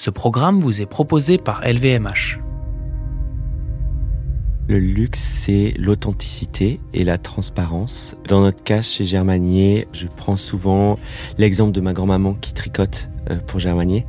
Ce 0.00 0.08
programme 0.08 0.60
vous 0.60 0.80
est 0.80 0.86
proposé 0.86 1.36
par 1.36 1.60
LVMH. 1.60 2.40
Le 4.66 4.78
luxe, 4.78 5.20
c'est 5.20 5.74
l'authenticité 5.76 6.80
et 6.94 7.04
la 7.04 7.18
transparence. 7.18 8.16
Dans 8.26 8.40
notre 8.40 8.62
cas, 8.62 8.80
chez 8.80 9.04
Germanier, 9.04 9.88
je 9.92 10.06
prends 10.06 10.38
souvent 10.38 10.98
l'exemple 11.36 11.72
de 11.72 11.82
ma 11.82 11.92
grand-maman 11.92 12.32
qui 12.32 12.54
tricote 12.54 13.10
euh, 13.28 13.36
pour 13.46 13.60
Germanier. 13.60 14.06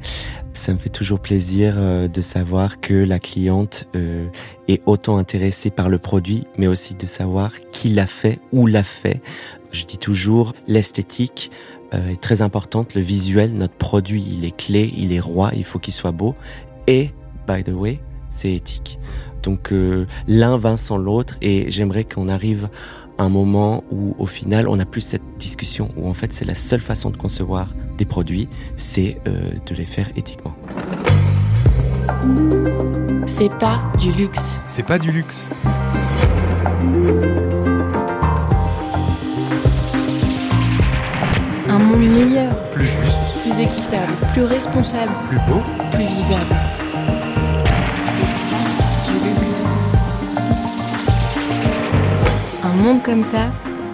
Ça 0.53 0.73
me 0.73 0.77
fait 0.77 0.87
toujours 0.87 1.19
plaisir 1.19 1.73
euh, 1.75 2.07
de 2.07 2.21
savoir 2.21 2.79
que 2.79 2.93
la 2.93 3.19
cliente 3.19 3.89
euh, 3.93 4.29
est 4.69 4.81
autant 4.85 5.17
intéressée 5.17 5.71
par 5.71 5.89
le 5.89 5.99
produit, 5.99 6.45
mais 6.57 6.67
aussi 6.67 6.93
de 6.93 7.05
savoir 7.05 7.51
qui 7.73 7.89
l'a 7.89 8.07
fait, 8.07 8.39
où 8.53 8.65
l'a 8.65 8.83
fait. 8.83 9.21
Je 9.73 9.83
dis 9.83 9.97
toujours, 9.97 10.53
l'esthétique 10.67 11.51
est 11.91 12.21
très 12.21 12.41
importante, 12.41 12.95
le 12.95 13.01
visuel, 13.01 13.53
notre 13.53 13.75
produit, 13.75 14.23
il 14.25 14.45
est 14.45 14.55
clé, 14.55 14.93
il 14.95 15.13
est 15.13 15.19
roi, 15.19 15.51
il 15.55 15.63
faut 15.63 15.79
qu'il 15.79 15.93
soit 15.93 16.11
beau. 16.11 16.35
Et, 16.87 17.11
by 17.47 17.63
the 17.63 17.73
way, 17.73 17.99
c'est 18.29 18.53
éthique. 18.53 18.99
Donc 19.43 19.71
euh, 19.71 20.05
l'un 20.27 20.57
va 20.57 20.77
sans 20.77 20.97
l'autre 20.97 21.35
et 21.41 21.69
j'aimerais 21.69 22.03
qu'on 22.03 22.29
arrive 22.29 22.69
à 23.17 23.23
un 23.23 23.29
moment 23.29 23.83
où 23.91 24.15
au 24.17 24.25
final 24.25 24.67
on 24.67 24.77
n'a 24.77 24.85
plus 24.85 25.01
cette 25.01 25.23
discussion 25.37 25.89
où 25.97 26.09
en 26.09 26.13
fait 26.13 26.33
c'est 26.33 26.45
la 26.45 26.55
seule 26.55 26.79
façon 26.79 27.09
de 27.09 27.17
concevoir 27.17 27.73
des 27.97 28.05
produits, 28.05 28.47
c'est 28.77 29.19
euh, 29.27 29.51
de 29.65 29.75
les 29.75 29.85
faire 29.85 30.09
éthiquement. 30.15 30.55
C'est 33.25 33.55
pas 33.57 33.83
du 33.99 34.11
luxe. 34.11 34.59
C'est 34.67 34.85
pas 34.85 34.99
du 34.99 35.11
luxe. 35.11 35.45
Monde 41.81 42.03
meilleur, 42.07 42.53
Plus 42.71 42.85
juste, 42.85 43.19
plus 43.43 43.59
équitable, 43.59 44.13
plus 44.33 44.43
responsable, 44.43 45.11
plus 45.29 45.39
beau. 45.47 45.61
plus 45.91 46.03
vivable. 46.03 46.55
C'est 48.13 48.99
pas 48.99 49.21
du 49.21 49.29
luxe. 49.35 49.61
Un 52.63 52.73
monde 52.83 53.03
comme 53.03 53.23
ça, 53.23 53.49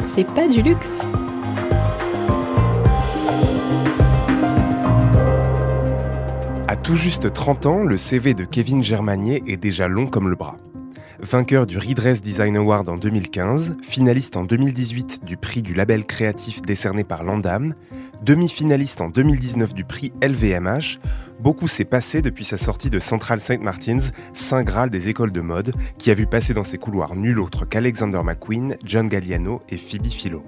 c'est 0.05 0.27
pas 0.33 0.47
du 0.47 0.61
luxe. 0.61 0.99
À 6.67 6.75
tout 6.75 6.95
juste 6.95 7.31
30 7.31 7.65
ans, 7.65 7.83
le 7.83 7.97
CV 7.97 8.33
de 8.33 8.43
Kevin 8.43 8.83
Germanier 8.83 9.43
est 9.47 9.57
déjà 9.57 9.87
long 9.87 10.05
comme 10.07 10.29
le 10.29 10.35
bras. 10.35 10.57
Vainqueur 11.29 11.67
du 11.67 11.77
Redress 11.77 12.21
Design 12.21 12.55
Award 12.55 12.87
en 12.87 12.95
2015, 12.95 13.75
finaliste 13.83 14.37
en 14.37 14.45
2018 14.45 15.25
du 15.25 15.35
prix 15.35 15.61
du 15.61 15.73
label 15.73 16.05
créatif 16.05 16.61
décerné 16.61 17.03
par 17.03 17.25
Landam, 17.25 17.75
demi-finaliste 18.23 19.01
en 19.01 19.09
2019 19.09 19.73
du 19.73 19.83
prix 19.83 20.13
LVMH, 20.23 20.99
beaucoup 21.41 21.67
s'est 21.67 21.83
passé 21.83 22.21
depuis 22.21 22.45
sa 22.45 22.55
sortie 22.55 22.89
de 22.89 22.99
Central 22.99 23.41
St. 23.41 23.61
Martin's, 23.61 24.13
saint 24.31 24.63
graal 24.63 24.89
des 24.89 25.09
écoles 25.09 25.33
de 25.33 25.41
mode, 25.41 25.73
qui 25.97 26.11
a 26.11 26.13
vu 26.13 26.27
passer 26.27 26.53
dans 26.53 26.63
ses 26.63 26.77
couloirs 26.77 27.17
nul 27.17 27.39
autre 27.39 27.65
qu'Alexander 27.65 28.21
McQueen, 28.23 28.77
John 28.85 29.09
Galliano 29.09 29.61
et 29.67 29.77
Phoebe 29.77 30.07
Philo. 30.07 30.45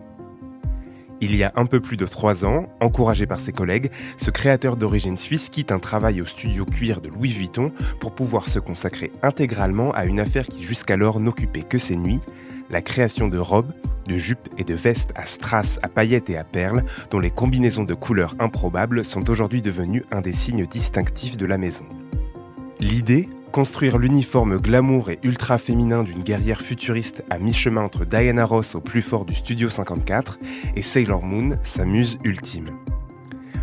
Il 1.22 1.36
y 1.36 1.44
a 1.44 1.52
un 1.56 1.66
peu 1.66 1.82
plus 1.82 1.98
de 1.98 2.06
trois 2.06 2.46
ans, 2.46 2.70
encouragé 2.80 3.26
par 3.26 3.40
ses 3.40 3.52
collègues, 3.52 3.92
ce 4.18 4.32
créateur 4.32 4.78
d'origine 4.78 5.18
suisse 5.18 5.50
quitte 5.50 5.72
un 5.72 5.80
travail 5.80 6.22
au 6.22 6.26
studio 6.26 6.66
cuir 6.66 7.02
de 7.02 7.10
Louis 7.10 7.30
Vuitton 7.30 7.74
pour 8.00 8.16
pouvoir 8.16 8.48
se 8.48 8.60
consacrer 8.60 9.12
intégralement 9.22 9.92
à 9.92 10.06
une 10.06 10.22
affaire 10.22 10.48
qui 10.48 10.64
jusqu'alors 10.64 11.20
n'occupait 11.20 11.64
que 11.64 11.78
ses 11.78 11.98
nuits, 11.98 12.22
la 12.70 12.82
création 12.82 13.28
de 13.28 13.38
robes, 13.38 13.74
de 14.08 14.18
jupes 14.18 14.48
et 14.58 14.64
de 14.64 14.74
vestes 14.74 15.12
à 15.16 15.26
strass, 15.26 15.78
à 15.84 15.90
paillettes 15.90 16.30
et 16.30 16.38
à 16.38 16.46
perles, 16.46 16.84
dont 17.12 17.20
les 17.20 17.32
combinaisons 17.32 17.84
de 17.84 17.94
couleurs 17.94 18.36
improbables 18.40 19.04
sont 19.04 19.30
aujourd'hui 19.30 19.62
devenues 19.62 20.06
un 20.12 20.22
des 20.22 20.34
signes 20.34 20.66
distinctifs 20.66 21.36
de 21.36 21.46
la 21.46 21.58
maison. 21.58 21.86
L'idée 22.80 23.28
Construire 23.52 23.98
l'uniforme 23.98 24.60
glamour 24.60 25.10
et 25.10 25.20
ultra 25.24 25.58
féminin 25.58 26.04
d'une 26.04 26.22
guerrière 26.22 26.62
futuriste 26.62 27.24
à 27.32 27.40
mi-chemin 27.40 27.82
entre 27.82 28.06
Diana 28.06 28.46
Ross 28.46 28.76
au 28.76 28.80
plus 28.80 29.02
fort 29.02 29.26
du 29.26 29.34
Studio 29.34 29.70
54 29.70 30.40
et 30.76 30.84
Sailor 30.84 31.24
Moon, 31.24 31.58
sa 31.64 31.84
muse 31.84 32.20
ultime. 32.24 32.70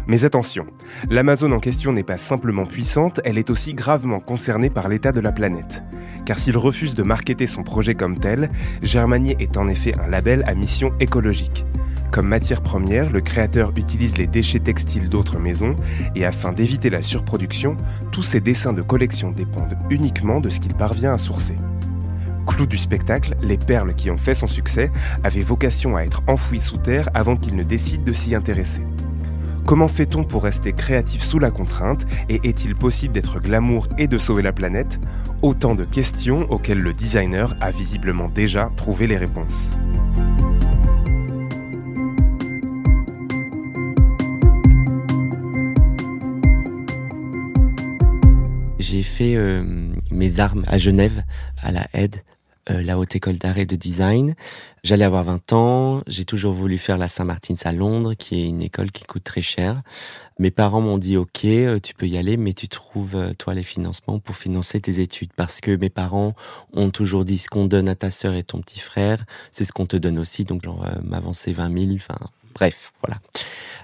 Mais 0.08 0.24
attention, 0.24 0.66
l'Amazon 1.08 1.52
en 1.52 1.60
question 1.60 1.92
n'est 1.92 2.02
pas 2.02 2.16
simplement 2.16 2.66
puissante, 2.66 3.20
elle 3.24 3.38
est 3.38 3.50
aussi 3.50 3.74
gravement 3.74 4.18
concernée 4.18 4.70
par 4.70 4.88
l'état 4.88 5.12
de 5.12 5.20
la 5.20 5.32
planète. 5.32 5.84
Car 6.24 6.38
s'il 6.38 6.56
refuse 6.56 6.96
de 6.96 7.04
marketer 7.04 7.46
son 7.46 7.62
projet 7.62 7.94
comme 7.94 8.18
tel, 8.18 8.50
Germanier 8.82 9.36
est 9.38 9.56
en 9.56 9.68
effet 9.68 9.94
un 9.98 10.08
label 10.08 10.42
à 10.46 10.54
mission 10.54 10.92
écologique. 10.98 11.64
Comme 12.10 12.28
matière 12.28 12.62
première, 12.62 13.10
le 13.10 13.20
créateur 13.20 13.72
utilise 13.76 14.16
les 14.16 14.26
déchets 14.26 14.60
textiles 14.60 15.08
d'autres 15.08 15.38
maisons 15.38 15.76
et 16.14 16.24
afin 16.24 16.52
d'éviter 16.52 16.88
la 16.90 17.02
surproduction, 17.02 17.76
tous 18.10 18.22
ses 18.22 18.40
dessins 18.40 18.72
de 18.72 18.82
collection 18.82 19.32
dépendent 19.32 19.76
uniquement 19.90 20.40
de 20.40 20.48
ce 20.48 20.60
qu'il 20.60 20.74
parvient 20.74 21.12
à 21.12 21.18
sourcer. 21.18 21.56
Clou 22.46 22.66
du 22.66 22.78
spectacle, 22.78 23.36
les 23.42 23.58
perles 23.58 23.94
qui 23.94 24.10
ont 24.10 24.16
fait 24.16 24.34
son 24.34 24.46
succès 24.46 24.90
avaient 25.24 25.42
vocation 25.42 25.96
à 25.96 26.02
être 26.02 26.22
enfouies 26.26 26.60
sous 26.60 26.78
terre 26.78 27.10
avant 27.12 27.36
qu'il 27.36 27.56
ne 27.56 27.64
décide 27.64 28.04
de 28.04 28.12
s'y 28.12 28.34
intéresser. 28.34 28.86
Comment 29.66 29.88
fait-on 29.88 30.22
pour 30.22 30.44
rester 30.44 30.72
créatif 30.72 31.22
sous 31.22 31.40
la 31.40 31.50
contrainte 31.50 32.06
et 32.28 32.40
est-il 32.44 32.76
possible 32.76 33.12
d'être 33.12 33.40
glamour 33.40 33.88
et 33.98 34.06
de 34.06 34.16
sauver 34.16 34.42
la 34.42 34.52
planète? 34.52 35.00
Autant 35.42 35.74
de 35.74 35.84
questions 35.84 36.50
auxquelles 36.50 36.80
le 36.80 36.92
designer 36.92 37.56
a 37.60 37.72
visiblement 37.72 38.28
déjà 38.28 38.70
trouvé 38.76 39.08
les 39.08 39.16
réponses. 39.16 39.72
Fait 49.06 49.36
euh, 49.36 49.64
mes 50.10 50.40
armes 50.40 50.64
à 50.66 50.78
Genève, 50.78 51.22
à 51.62 51.72
la 51.72 51.86
aide, 51.94 52.22
euh, 52.70 52.82
la 52.82 52.98
haute 52.98 53.14
école 53.16 53.38
d'art 53.38 53.58
et 53.58 53.66
de 53.66 53.76
design. 53.76 54.34
J'allais 54.82 55.04
avoir 55.04 55.24
20 55.24 55.52
ans, 55.52 56.02
j'ai 56.06 56.24
toujours 56.24 56.52
voulu 56.52 56.78
faire 56.78 56.98
la 56.98 57.08
Saint-Martin's 57.08 57.64
à 57.64 57.72
Londres, 57.72 58.14
qui 58.14 58.42
est 58.42 58.48
une 58.48 58.62
école 58.62 58.90
qui 58.90 59.04
coûte 59.04 59.24
très 59.24 59.42
cher. 59.42 59.82
Mes 60.38 60.50
parents 60.50 60.82
m'ont 60.82 60.98
dit 60.98 61.16
OK, 61.16 61.44
euh, 61.44 61.80
tu 61.80 61.94
peux 61.94 62.06
y 62.06 62.18
aller, 62.18 62.36
mais 62.36 62.52
tu 62.52 62.68
trouves 62.68 63.16
euh, 63.16 63.32
toi 63.32 63.54
les 63.54 63.62
financements 63.62 64.18
pour 64.18 64.36
financer 64.36 64.80
tes 64.80 65.00
études, 65.00 65.30
parce 65.34 65.62
que 65.62 65.74
mes 65.74 65.88
parents 65.88 66.34
ont 66.74 66.90
toujours 66.90 67.24
dit 67.24 67.38
ce 67.38 67.48
qu'on 67.48 67.64
donne 67.64 67.88
à 67.88 67.94
ta 67.94 68.10
sœur 68.10 68.34
et 68.34 68.42
ton 68.42 68.60
petit 68.60 68.78
frère, 68.78 69.24
c'est 69.50 69.64
ce 69.64 69.72
qu'on 69.72 69.86
te 69.86 69.96
donne 69.96 70.18
aussi, 70.18 70.44
donc 70.44 70.62
genre 70.62 70.84
euh, 70.84 71.00
m'avancer 71.02 71.54
20 71.54 71.72
000, 71.72 71.92
enfin 71.94 72.18
bref, 72.54 72.92
voilà. 73.02 73.20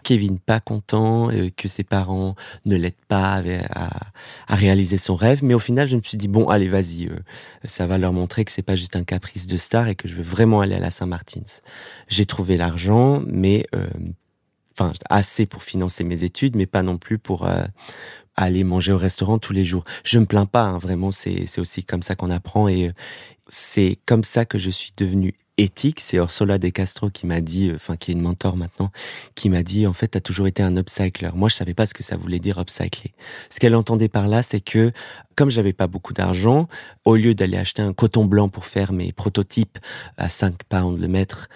Kevin 0.02 0.38
pas 0.38 0.60
content 0.60 1.30
euh, 1.30 1.50
que 1.56 1.68
ses 1.68 1.84
parents 1.84 2.34
ne 2.64 2.76
l'aident 2.76 2.94
pas 3.08 3.42
à, 3.70 4.54
réaliser 4.54 4.98
son 4.98 5.16
rêve, 5.16 5.42
mais 5.42 5.54
au 5.54 5.58
final 5.58 5.88
je 5.88 5.96
me 5.96 6.02
suis 6.02 6.18
dit 6.18 6.28
bon 6.28 6.48
allez 6.48 6.68
vas-y, 6.68 7.08
euh, 7.08 7.18
ça 7.64 7.86
va 7.86 7.98
leur 7.98 8.12
montrer 8.12 8.44
que 8.44 8.52
c'est 8.52 8.62
pas 8.62 8.76
juste 8.76 8.96
un 8.96 9.04
caprice 9.04 9.46
de 9.46 9.56
star 9.56 9.88
et 9.88 9.94
que 9.94 10.08
je 10.08 10.14
veux 10.14 10.22
vraiment 10.22 10.60
aller 10.60 10.74
à 10.74 10.80
la 10.80 10.90
Saint-Martin's. 10.90 11.62
J'ai 12.08 12.26
trouvé 12.26 12.56
l'argent, 12.56 13.22
mais 13.26 13.66
euh, 13.74 13.86
enfin 14.78 14.92
assez 15.10 15.46
pour 15.46 15.62
financer 15.62 16.04
mes 16.04 16.24
études, 16.24 16.56
mais 16.56 16.66
pas 16.66 16.82
non 16.82 16.98
plus 16.98 17.18
pour 17.18 17.48
aller 18.36 18.64
manger 18.64 18.92
au 18.92 18.98
restaurant 18.98 19.38
tous 19.38 19.52
les 19.52 19.64
jours. 19.64 19.84
Je 20.04 20.18
me 20.18 20.26
plains 20.26 20.46
pas, 20.46 20.62
hein, 20.62 20.78
vraiment, 20.78 21.12
c'est 21.12 21.58
aussi 21.58 21.84
comme 21.84 22.02
ça 22.02 22.14
qu'on 22.14 22.30
apprend 22.30 22.68
et 22.68 22.92
c'est 23.48 23.98
comme 24.06 24.24
ça 24.24 24.44
que 24.44 24.58
je 24.58 24.70
suis 24.70 24.92
devenu 24.96 25.34
éthique. 25.58 26.00
C'est 26.00 26.16
Ursula 26.16 26.58
De 26.58 26.68
Castro 26.68 27.10
qui 27.10 27.26
m'a 27.26 27.40
dit, 27.40 27.70
euh, 27.70 27.76
enfin 27.76 27.96
qui 27.96 28.10
est 28.10 28.14
une 28.14 28.20
mentor 28.20 28.56
maintenant, 28.56 28.90
qui 29.34 29.50
m'a 29.50 29.62
dit 29.62 29.86
en 29.86 29.92
fait 29.92 30.08
t'as 30.08 30.20
toujours 30.20 30.46
été 30.46 30.62
un 30.62 30.76
upcycler. 30.76 31.30
Moi 31.34 31.48
je 31.48 31.56
savais 31.56 31.74
pas 31.74 31.86
ce 31.86 31.94
que 31.94 32.02
ça 32.02 32.16
voulait 32.16 32.38
dire 32.38 32.58
upcycler. 32.58 33.12
Ce 33.50 33.60
qu'elle 33.60 33.74
entendait 33.74 34.08
par 34.08 34.28
là, 34.28 34.42
c'est 34.42 34.60
que 34.60 34.92
comme 35.36 35.50
j'avais 35.50 35.72
pas 35.72 35.86
beaucoup 35.86 36.12
d'argent, 36.12 36.68
au 37.04 37.16
lieu 37.16 37.34
d'aller 37.34 37.56
acheter 37.56 37.82
un 37.82 37.92
coton 37.92 38.26
blanc 38.26 38.48
pour 38.48 38.66
faire 38.66 38.92
mes 38.92 39.12
prototypes 39.12 39.78
à 40.16 40.28
5 40.28 40.64
pounds 40.64 41.00
le 41.00 41.08
mètre, 41.08 41.48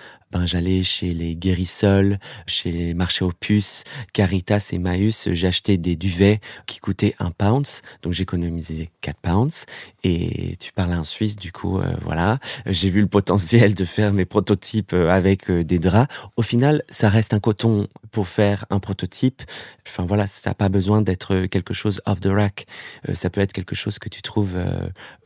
j'allais 0.44 0.82
chez 0.82 1.14
les 1.14 1.36
guérissols, 1.36 2.18
chez 2.46 2.72
les 2.72 2.94
marchés 2.94 3.24
aux 3.24 3.32
puces, 3.32 3.84
Caritas 4.12 4.70
et 4.72 4.78
Maüs, 4.78 5.28
j'achetais 5.32 5.76
des 5.76 5.96
duvets 5.96 6.40
qui 6.66 6.78
coûtaient 6.80 7.14
un 7.18 7.30
pound, 7.30 7.66
donc 8.02 8.12
j'économisais 8.12 8.90
4 9.00 9.18
pounds. 9.20 9.66
Et 10.08 10.56
tu 10.60 10.72
parles 10.72 10.94
en 10.94 11.02
Suisse, 11.02 11.34
du 11.34 11.50
coup, 11.50 11.80
euh, 11.80 11.96
voilà, 12.02 12.38
j'ai 12.64 12.90
vu 12.90 13.00
le 13.00 13.08
potentiel 13.08 13.74
de 13.74 13.84
faire 13.84 14.12
mes 14.12 14.24
prototypes 14.24 14.92
euh, 14.92 15.08
avec 15.08 15.50
euh, 15.50 15.64
des 15.64 15.80
draps. 15.80 16.12
Au 16.36 16.42
final, 16.42 16.84
ça 16.88 17.08
reste 17.08 17.34
un 17.34 17.40
coton 17.40 17.88
pour 18.12 18.28
faire 18.28 18.66
un 18.70 18.78
prototype. 18.78 19.42
Enfin 19.86 20.06
voilà, 20.06 20.28
ça 20.28 20.50
n'a 20.50 20.54
pas 20.54 20.68
besoin 20.68 21.02
d'être 21.02 21.46
quelque 21.46 21.74
chose 21.74 22.00
off 22.06 22.20
the 22.20 22.26
rack. 22.26 22.66
Ça 23.14 23.30
peut 23.30 23.40
être 23.40 23.52
quelque 23.52 23.74
chose 23.74 23.98
que 23.98 24.08
tu 24.08 24.22
trouves 24.22 24.54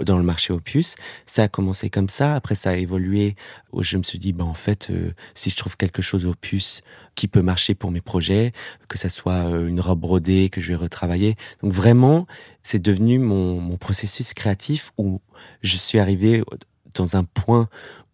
dans 0.03 0.17
le 0.17 0.25
marché 0.25 0.53
aux 0.53 0.61
puces. 0.61 0.97
Ça 1.27 1.45
a 1.45 1.49
commencé 1.49 1.89
comme 1.91 2.09
ça. 2.09 2.35
Après, 2.35 2.55
ça 2.55 2.71
a 2.71 2.75
évolué. 2.75 3.37
Je 3.79 3.97
me 3.97 4.03
suis 4.03 4.19
dit, 4.19 4.33
ben 4.33 4.45
en 4.45 4.55
fait, 4.55 4.91
si 5.35 5.51
je 5.51 5.57
trouve 5.57 5.77
quelque 5.77 6.03
chose 6.03 6.27
aux 6.27 6.35
puces 6.35 6.83
qui 7.15 7.29
peut 7.29 7.43
marcher 7.43 7.75
pour 7.75 7.91
mes 7.91 8.01
projets, 8.01 8.53
que 8.89 8.99
ça 8.99 9.09
soit 9.09 9.51
euh, 9.51 9.69
une 9.69 9.81
robe 9.81 10.01
brodée 10.01 10.49
que 10.51 10.61
je 10.61 10.69
vais 10.69 10.77
retravailler. 10.77 11.37
Donc 11.63 11.73
vraiment, 11.73 12.27
c'est 12.63 12.81
devenu 12.81 13.19
mon, 13.19 13.61
mon 13.61 13.77
processus 13.77 14.35
créatif 14.35 14.93
où 14.99 15.21
je 15.63 15.77
suis 15.77 15.99
arrivé 15.99 16.43
dans 16.95 17.17
un 17.17 17.25
point 17.25 17.69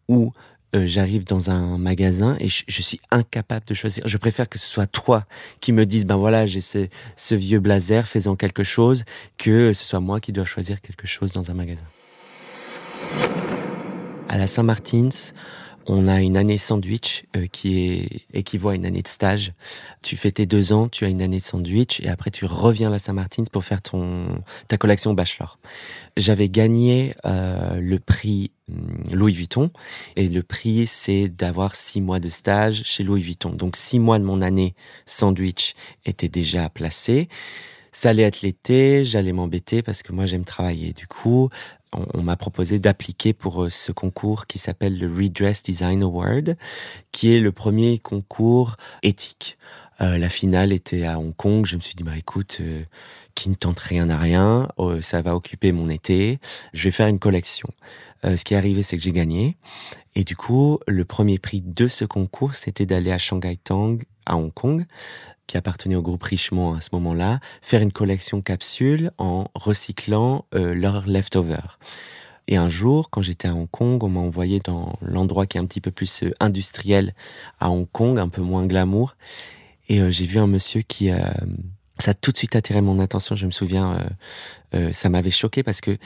où 0.09 0.33
euh, 0.75 0.87
j'arrive 0.87 1.25
dans 1.25 1.51
un 1.51 1.79
magasin 1.79 2.37
et 2.41 2.49
je, 2.49 2.83
suis 2.83 3.01
incapable 3.11 3.65
de 3.67 3.75
choisir. 3.75 4.07
Je 4.07 4.17
préfère 4.17 4.49
que 4.49 4.59
ce 4.59 4.67
soit 4.67 4.87
toi 4.87 5.25
qui 5.61 5.73
me 5.73 5.87
dise, 5.87 6.05
ben 6.05 6.17
voilà, 6.17 6.47
j'ai 6.47 6.61
ce, 6.61 6.89
ce 7.15 7.35
vieux 7.35 7.61
blazer, 7.61 8.07
faisant 8.07 8.37
quelque 8.37 8.65
chose, 8.65 9.05
que 9.39 9.73
ce 9.73 9.85
soit 9.85 10.01
moi 10.01 10.21
qui 10.21 10.33
dois 10.33 10.45
choisir 10.45 10.81
quelque 10.81 11.07
chose 11.07 11.33
dans 11.33 11.51
un 11.51 11.55
magasin. 11.55 11.85
À 14.29 14.39
la 14.39 14.49
Saint-Martin's, 14.49 15.35
on 15.89 16.09
a 16.09 16.21
une 16.21 16.37
année 16.37 16.59
sandwich 16.59 17.25
euh, 17.37 17.47
qui 17.47 17.81
est 17.81 18.23
équivaut 18.33 18.71
à 18.71 18.75
une 18.75 18.85
année 18.85 19.03
de 19.03 19.09
stage. 19.09 19.53
Tu 20.03 20.17
fais 20.17 20.33
tes 20.33 20.47
deux 20.47 20.73
ans, 20.73 20.89
tu 20.89 21.05
as 21.05 21.09
une 21.09 21.23
année 21.23 21.39
de 21.39 21.43
sandwich 21.43 22.01
et 22.01 22.09
après 22.09 22.31
tu 22.31 22.45
reviens 22.45 22.89
à 22.89 22.91
la 22.91 22.99
Saint-Martin's 22.99 23.49
pour 23.49 23.65
faire 23.65 23.83
ton 23.83 24.27
ta 24.69 24.77
collection 24.77 25.15
bachelor. 25.15 25.59
J'avais 26.17 26.49
gagné 26.49 27.15
euh, 27.25 27.81
le 27.81 27.99
prix 27.99 28.51
hum, 28.69 29.05
Louis 29.13 29.33
Vuitton 29.33 29.71
et 30.17 30.29
le 30.29 30.43
prix 30.43 30.87
c'est 30.87 31.29
d'avoir 31.29 31.77
six 31.77 32.01
mois 32.01 32.21
de 32.21 32.29
stage 32.29 32.83
chez 32.85 33.05
Louis 33.05 33.23
Vuitton. 33.23 33.51
Donc 33.51 33.77
six 33.77 33.99
mois 33.99 34.19
de 34.19 34.25
mon 34.25 34.43
année 34.43 34.75
sandwich 35.07 35.75
étaient 36.05 36.29
déjà 36.29 36.69
placés. 36.69 37.29
Ça 37.97 38.11
allait 38.11 38.25
être 38.25 38.43
l'été, 38.43 39.07
j'allais 39.07 39.33
m'embêter 39.33 39.83
parce 39.83 40.03
que 40.03 40.13
moi 40.13 40.27
j'aime 40.27 40.45
travailler. 40.45 40.93
Du 40.93 41.07
coup, 41.07 41.49
on, 41.93 42.23
m'a 42.23 42.37
proposé 42.37 42.79
d'appliquer 42.79 43.33
pour 43.33 43.65
euh, 43.65 43.71
ce 43.71 43.93
concours 43.93 44.47
qui 44.47 44.59
s'appelle 44.59 44.99
le 44.99 45.13
Redress 45.13 45.63
Design 45.63 46.03
Award, 46.03 46.57
qui 47.13 47.35
est 47.35 47.41
le 47.41 47.53
premier 47.53 47.99
concours 47.99 48.77
éthique. 49.03 49.57
Euh, 50.01 50.19
la 50.19 50.29
finale 50.29 50.73
était 50.73 51.05
à 51.05 51.19
Hong 51.19 51.35
Kong. 51.35 51.65
Je 51.65 51.77
me 51.77 51.81
suis 51.81 51.95
dit, 51.95 52.03
bah 52.03 52.17
écoute, 52.17 52.59
euh, 52.61 52.85
qui 53.35 53.49
ne 53.49 53.55
tente 53.55 53.81
rien 53.81 54.09
à 54.09 54.17
rien, 54.17 54.69
ça 55.03 55.21
va 55.21 55.37
occuper 55.37 55.71
mon 55.71 55.91
été. 55.91 56.39
Je 56.73 56.85
vais 56.85 56.91
faire 56.91 57.09
une 57.09 57.19
collection. 57.19 57.69
ce 58.25 58.43
qui 58.43 58.55
est 58.55 58.57
arrivé, 58.57 58.83
c'est 58.83 58.97
que 58.97 59.03
j'ai 59.03 59.13
gagné. 59.13 59.59
Et 60.15 60.25
du 60.25 60.37
coup, 60.37 60.79
le 60.89 61.05
premier 61.05 61.39
prix 61.39 61.61
de 61.61 61.87
ce 61.87 62.07
concours, 62.07 62.55
c'était 62.55 62.87
d'aller 62.87 63.13
à 63.13 63.19
Shanghai 63.19 63.59
Tang, 63.63 64.03
à 64.25 64.39
Hong 64.39 64.55
Kong, 64.55 64.87
qui 65.47 65.57
appartenait 65.57 65.97
au 65.97 66.03
groupe 66.03 66.23
Richemont 66.23 66.75
à 66.75 66.81
ce 66.81 66.89
moment-là, 66.93 67.41
faire 67.63 67.83
une 67.83 67.93
collection 67.93 68.41
capsule 68.41 69.11
en 69.19 69.49
recyclant 69.55 70.45
euh, 70.55 70.75
leurs 70.75 71.07
leftovers. 71.07 71.79
Et 72.49 72.57
un 72.57 72.69
jour, 72.69 73.11
quand 73.11 73.23
j'étais 73.23 73.49
à 73.49 73.55
Hong 73.55 73.69
Kong, 73.71 74.03
on 74.05 74.09
m'a 74.09 74.21
envoyé 74.21 74.61
dans 74.61 74.97
l'endroit 75.03 75.47
qui 75.47 75.59
est 75.59 75.61
un 75.61 75.67
petit 75.67 75.81
peu 75.81 75.91
plus 75.91 76.23
euh, 76.23 76.35
industriel 76.41 77.15
à 77.59 77.71
Hong 77.71 77.89
Kong, 77.91 78.19
un 78.19 78.29
peu 78.29 78.43
moins 78.43 78.67
glamour. 78.67 79.17
Et 79.89 80.01
euh, 80.01 80.11
j'ai 80.11 80.27
vu 80.27 80.39
un 80.39 80.47
monsieur 80.47 80.83
qui... 80.83 81.11
ça 81.99 82.11
a 82.11 82.15
tout 82.15 82.33
de 82.33 82.37
suite 82.37 82.57
attiré 82.57 82.81
mon 82.81 82.99
attention. 82.99 83.37
Je 83.37 83.47
me 83.47 83.51
souviens, 83.51 84.05
ça 84.93 85.09
m'avait 85.09 85.31
choqué 85.31 85.63
parce 85.63 85.81
que 85.81 85.97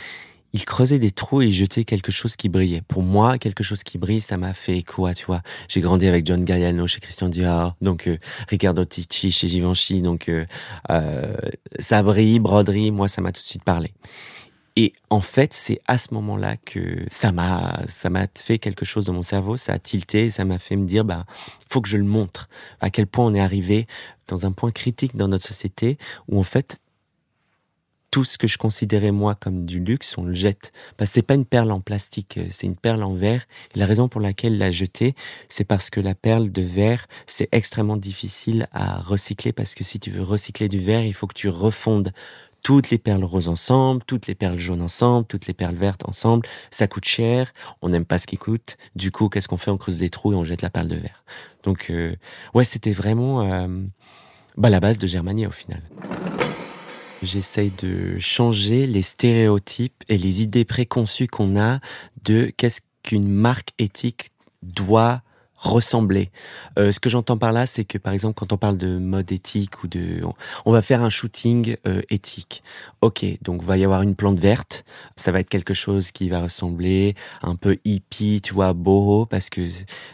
il 0.53 0.65
creusait 0.65 0.99
des 0.99 1.11
trous 1.11 1.43
et 1.43 1.47
il 1.47 1.53
jetait 1.53 1.85
quelque 1.85 2.13
chose 2.13 2.37
qui 2.37 2.49
brillait. 2.49 2.83
Pour 2.83 3.03
moi, 3.03 3.39
quelque 3.39 3.63
chose 3.63 3.83
qui 3.83 3.99
brille, 3.99 4.21
ça 4.21 4.37
m'a 4.37 4.55
fait 4.55 4.83
quoi, 4.83 5.15
tu 5.15 5.27
vois. 5.27 5.43
J'ai 5.69 5.81
grandi 5.81 6.07
avec 6.07 6.27
John 6.27 6.45
Galliano 6.45 6.87
chez 6.87 7.01
Christian 7.01 7.29
Dior, 7.29 7.77
donc 7.81 8.09
euh, 8.09 8.19
Riccardo 8.49 8.85
Ticci 8.85 9.33
chez 9.33 9.49
Givenchy, 9.49 10.03
donc 10.03 10.29
euh, 10.29 10.45
euh, 10.91 11.37
ça 11.79 12.03
brille, 12.03 12.41
broderie, 12.41 12.91
moi 12.91 13.09
ça 13.09 13.21
m'a 13.21 13.33
tout 13.33 13.43
de 13.43 13.47
suite 13.47 13.65
parlé. 13.65 13.93
Et 14.77 14.93
en 15.11 15.21
fait, 15.21 15.53
c'est 15.53 15.81
à 15.87 15.99
ce 15.99 16.15
moment-là 16.15 16.57
que 16.57 17.05
ça 17.09 17.33
m'a 17.33 17.83
ça 17.87 18.09
m'a 18.09 18.27
fait 18.35 18.59
quelque 18.59 18.85
chose 18.85 19.07
dans 19.07 19.13
mon 19.13 19.23
cerveau, 19.23 19.57
ça 19.57 19.73
a 19.73 19.79
tilté, 19.79 20.31
ça 20.31 20.45
m'a 20.45 20.59
fait 20.59 20.77
me 20.77 20.87
dire 20.87 21.05
bah 21.05 21.27
faut 21.69 21.81
que 21.81 21.89
je 21.89 21.97
le 21.97 22.05
montre 22.05 22.49
à 22.81 22.91
quel 22.91 23.07
point 23.07 23.27
on 23.27 23.35
est 23.35 23.41
arrivé 23.41 23.87
dans 24.29 24.47
un 24.47 24.53
point 24.53 24.71
critique 24.71 25.17
dans 25.17 25.29
notre 25.29 25.47
société 25.47 25.99
où 26.29 26.39
en 26.39 26.45
fait 26.45 26.81
tout 28.11 28.25
ce 28.25 28.39
que 28.39 28.47
je 28.47 28.59
considérais 28.59 29.13
moi 29.13 29.35
comme 29.35 29.65
du 29.65 29.81
luxe, 29.81 30.17
on 30.19 30.25
le 30.25 30.35
jette. 30.35 30.73
Parce 30.97 31.11
que 31.11 31.15
c'est 31.15 31.23
pas 31.23 31.35
une 31.35 31.45
perle 31.45 31.71
en 31.71 31.81
plastique, 31.81 32.39
euh, 32.39 32.47
c'est 32.51 32.67
une 32.67 32.77
perle 32.77 33.03
en 33.03 33.15
verre. 33.15 33.47
Et 33.75 33.79
la 33.79 33.87
raison 33.87 34.09
pour 34.09 34.21
laquelle 34.21 34.59
la 34.59 34.73
jeter, 34.73 35.15
c'est 35.49 35.65
parce 35.65 35.91
que 35.91 36.01
la 36.01 36.15
perle 36.15 36.51
de 36.51 36.63
verre, 36.63 37.07
c'est 37.27 37.49
extrêmement 37.53 37.97
difficile 37.97 38.69
à 38.73 39.01
recycler 39.01 39.53
parce 39.53 39.75
que 39.75 39.85
si 39.85 40.01
tu 40.01 40.11
veux 40.11 40.23
recycler 40.23 40.69
du 40.69 40.81
verre, 40.81 41.05
il 41.05 41.15
faut 41.15 41.27
que 41.27 41.35
tu 41.35 41.49
refondes 41.49 42.13
toutes 42.63 42.91
les 42.91 42.99
perles 42.99 43.25
roses 43.25 43.49
ensemble, 43.49 44.03
toutes 44.07 44.27
les 44.27 44.35
perles 44.35 44.59
jaunes 44.59 44.83
ensemble, 44.83 45.27
toutes 45.27 45.47
les 45.47 45.55
perles 45.55 45.77
vertes 45.77 46.07
ensemble. 46.09 46.47
Ça 46.71 46.87
coûte 46.87 47.07
cher, 47.07 47.53
on 47.83 47.89
n'aime 47.89 48.05
pas 48.05 48.19
ce 48.19 48.27
qui 48.27 48.37
coûte. 48.37 48.77
Du 48.97 49.11
coup, 49.11 49.29
qu'est-ce 49.29 49.49
qu'on 49.49 49.57
fait? 49.57 49.71
On 49.71 49.79
creuse 49.79 49.99
des 49.99 50.11
trous 50.11 50.33
et 50.33 50.37
on 50.37 50.45
jette 50.45 50.63
la 50.63 50.71
perle 50.71 50.89
de 50.89 50.97
verre. 50.97 51.25
Donc, 51.63 51.91
euh, 51.91 52.15
ouais, 52.55 52.65
c'était 52.65 52.93
vraiment 52.93 53.43
euh, 53.43 53.69
bah, 54.57 54.71
la 54.71 54.81
base 54.81 54.99
de 54.99 55.07
Germania 55.07 55.49
au 55.49 55.53
final. 55.53 55.83
J'essaye 57.23 57.71
de 57.83 58.19
changer 58.19 58.87
les 58.87 59.03
stéréotypes 59.03 60.03
et 60.09 60.17
les 60.17 60.43
idées 60.43 60.65
préconçues 60.65 61.27
qu'on 61.27 61.59
a 61.61 61.81
de 62.25 62.53
qu'est-ce 62.57 62.81
qu'une 63.03 63.29
marque 63.29 63.71
éthique 63.79 64.31
doit 64.63 65.23
ressembler. 65.61 66.31
Euh, 66.79 66.91
ce 66.91 67.01
que 67.01 67.11
j'entends 67.11 67.37
par 67.37 67.53
là, 67.53 67.67
c'est 67.67 67.85
que 67.85 67.99
par 67.99 68.15
exemple, 68.15 68.35
quand 68.35 68.53
on 68.53 68.57
parle 68.57 68.79
de 68.79 68.99
mode 68.99 69.31
éthique 69.31 69.83
ou 69.85 69.89
de, 69.89 70.23
on 70.65 70.73
va 70.73 70.81
faire 70.81 71.03
un 71.03 71.11
shooting 71.11 71.77
euh, 71.87 72.01
éthique. 72.09 72.63
Ok, 73.03 73.25
donc 73.43 73.63
va 73.63 73.77
y 73.77 73.85
avoir 73.85 74.01
une 74.01 74.15
plante 74.15 74.39
verte. 74.39 74.85
Ça 75.17 75.33
va 75.33 75.41
être 75.41 75.51
quelque 75.51 75.75
chose 75.75 76.13
qui 76.13 76.31
va 76.31 76.43
ressembler 76.43 77.15
un 77.43 77.57
peu 77.57 77.77
hippie, 77.85 78.41
tu 78.43 78.55
vois, 78.55 78.73
boho, 78.73 79.27
parce 79.27 79.51
que 79.51 79.69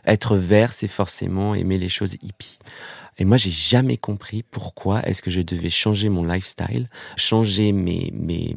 être 0.05 0.37
vert, 0.37 0.73
c'est 0.73 0.89
forcément 0.89 1.55
aimer 1.55 1.79
les 1.79 1.89
choses 1.89 2.15
hippies. 2.23 2.59
Et 3.19 3.25
moi, 3.25 3.37
j'ai 3.37 3.51
jamais 3.51 3.97
compris 3.97 4.43
pourquoi 4.43 5.03
est-ce 5.03 5.23
que 5.23 5.31
je 5.31 5.41
devais 5.41 5.71
changer 5.71 6.09
mon 6.09 6.25
lifestyle, 6.25 6.89
changer 7.17 7.73
mes, 7.73 8.13
mes 8.15 8.57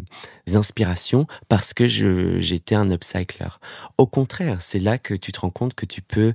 inspirations 0.54 1.28
parce 1.48 1.74
que 1.74 1.88
j'étais 1.88 2.76
un 2.76 2.92
upcycler. 2.92 3.50
Au 3.98 4.08
contraire, 4.08 4.62
c'est 4.62 4.80
là 4.80 4.98
que 4.98 5.14
tu 5.14 5.32
te 5.32 5.40
rends 5.40 5.50
compte 5.50 5.74
que 5.74 5.86
tu 5.86 6.02
peux 6.02 6.34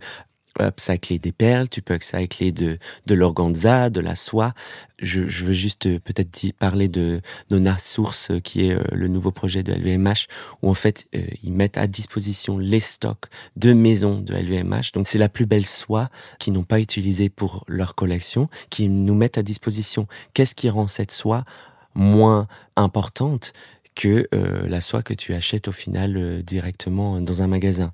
upcycler 0.61 1.19
des 1.19 1.33
perles, 1.33 1.69
tu 1.69 1.83
peux 1.83 1.95
upcycler 1.95 2.53
de, 2.53 2.79
de 3.07 3.15
l'organza, 3.15 3.91
de 3.91 4.01
la 4.01 4.15
soie. 4.15 4.53
Je, 4.99 5.27
je 5.27 5.45
veux 5.45 5.53
juste 5.53 5.87
euh, 5.87 5.99
peut-être 5.99 6.53
parler 6.59 6.89
de 6.89 7.21
Nona 7.51 7.77
Source, 7.79 8.31
euh, 8.31 8.41
qui 8.41 8.69
est 8.69 8.75
euh, 8.75 8.83
le 8.93 9.09
nouveau 9.09 9.33
projet 9.33 9.63
de 9.63 9.73
LVMH, 9.73 10.27
où 10.63 10.71
en 10.71 10.75
fait, 10.75 11.07
ils 11.43 11.53
mettent 11.53 11.79
à 11.79 11.87
disposition 11.87 12.59
les 12.59 12.81
stocks 12.81 13.27
de 13.57 13.73
maisons 13.73 14.21
de 14.21 14.35
LVMH. 14.35 14.93
Donc 14.95 15.09
c'est 15.09 15.19
la 15.19 15.29
plus 15.29 15.47
belle 15.47 15.67
soie 15.67 16.11
qu'ils 16.39 16.53
n'ont 16.53 16.63
pas 16.63 16.81
utilisée 16.81 17.29
pour 17.29 17.65
leur 17.69 17.95
collection, 17.95 18.49
qui 18.71 18.89
nous 18.89 19.15
mettent 19.15 19.39
à 19.39 19.43
disposition. 19.43 20.07
Qu'est-ce 20.33 20.55
qui 20.55 20.71
rend 20.71 20.89
cette 20.89 21.11
soie 21.11 21.45
moins 21.95 22.47
importante? 22.77 23.53
Que 23.95 24.29
euh, 24.35 24.67
la 24.69 24.81
soie 24.81 25.03
que 25.03 25.15
tu 25.15 25.35
achètes 25.35 25.69
au 25.69 25.73
final 25.73 26.17
euh, 26.17 26.43
directement 26.43 27.21
dans 27.21 27.43
un 27.43 27.47
magasin. 27.47 27.93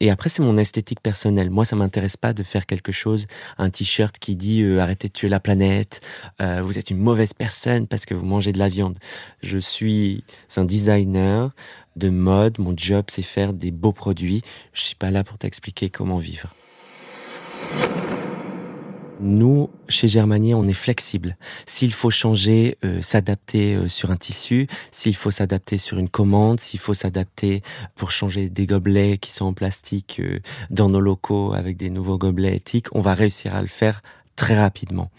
Et 0.00 0.10
après, 0.10 0.28
c'est 0.28 0.42
mon 0.42 0.58
esthétique 0.58 1.00
personnelle. 1.00 1.50
Moi, 1.50 1.64
ça 1.64 1.74
m'intéresse 1.74 2.16
pas 2.16 2.32
de 2.32 2.42
faire 2.42 2.66
quelque 2.66 2.92
chose, 2.92 3.26
un 3.56 3.70
t-shirt 3.70 4.18
qui 4.18 4.36
dit 4.36 4.62
euh, 4.62 4.80
arrêtez 4.80 5.08
de 5.08 5.12
tuer 5.12 5.28
la 5.28 5.40
planète, 5.40 6.00
vous 6.38 6.78
êtes 6.78 6.90
une 6.90 6.98
mauvaise 6.98 7.32
personne 7.32 7.86
parce 7.86 8.06
que 8.06 8.14
vous 8.14 8.24
mangez 8.24 8.52
de 8.52 8.58
la 8.58 8.68
viande. 8.68 8.96
Je 9.42 9.58
suis 9.58 10.22
un 10.56 10.64
designer 10.64 11.50
de 11.96 12.10
mode. 12.10 12.58
Mon 12.58 12.74
job, 12.76 13.06
c'est 13.08 13.22
faire 13.22 13.52
des 13.52 13.70
beaux 13.70 13.92
produits. 13.92 14.42
Je 14.72 14.82
suis 14.82 14.94
pas 14.94 15.10
là 15.10 15.24
pour 15.24 15.38
t'expliquer 15.38 15.90
comment 15.90 16.18
vivre. 16.18 16.54
Nous, 19.20 19.68
chez 19.88 20.06
Germanier, 20.06 20.54
on 20.54 20.68
est 20.68 20.72
flexible. 20.72 21.36
S'il 21.66 21.92
faut 21.92 22.10
changer, 22.10 22.78
euh, 22.84 23.02
s'adapter 23.02 23.74
euh, 23.74 23.88
sur 23.88 24.12
un 24.12 24.16
tissu, 24.16 24.68
s'il 24.92 25.16
faut 25.16 25.32
s'adapter 25.32 25.76
sur 25.76 25.98
une 25.98 26.08
commande, 26.08 26.60
s'il 26.60 26.78
faut 26.78 26.94
s'adapter 26.94 27.62
pour 27.96 28.12
changer 28.12 28.48
des 28.48 28.66
gobelets 28.66 29.18
qui 29.18 29.32
sont 29.32 29.46
en 29.46 29.52
plastique 29.52 30.20
euh, 30.20 30.38
dans 30.70 30.88
nos 30.88 31.00
locaux 31.00 31.52
avec 31.52 31.76
des 31.76 31.90
nouveaux 31.90 32.18
gobelets 32.18 32.54
éthiques, 32.54 32.86
on 32.92 33.00
va 33.00 33.14
réussir 33.14 33.56
à 33.56 33.60
le 33.60 33.68
faire 33.68 34.02
très 34.36 34.56
rapidement. 34.56 35.10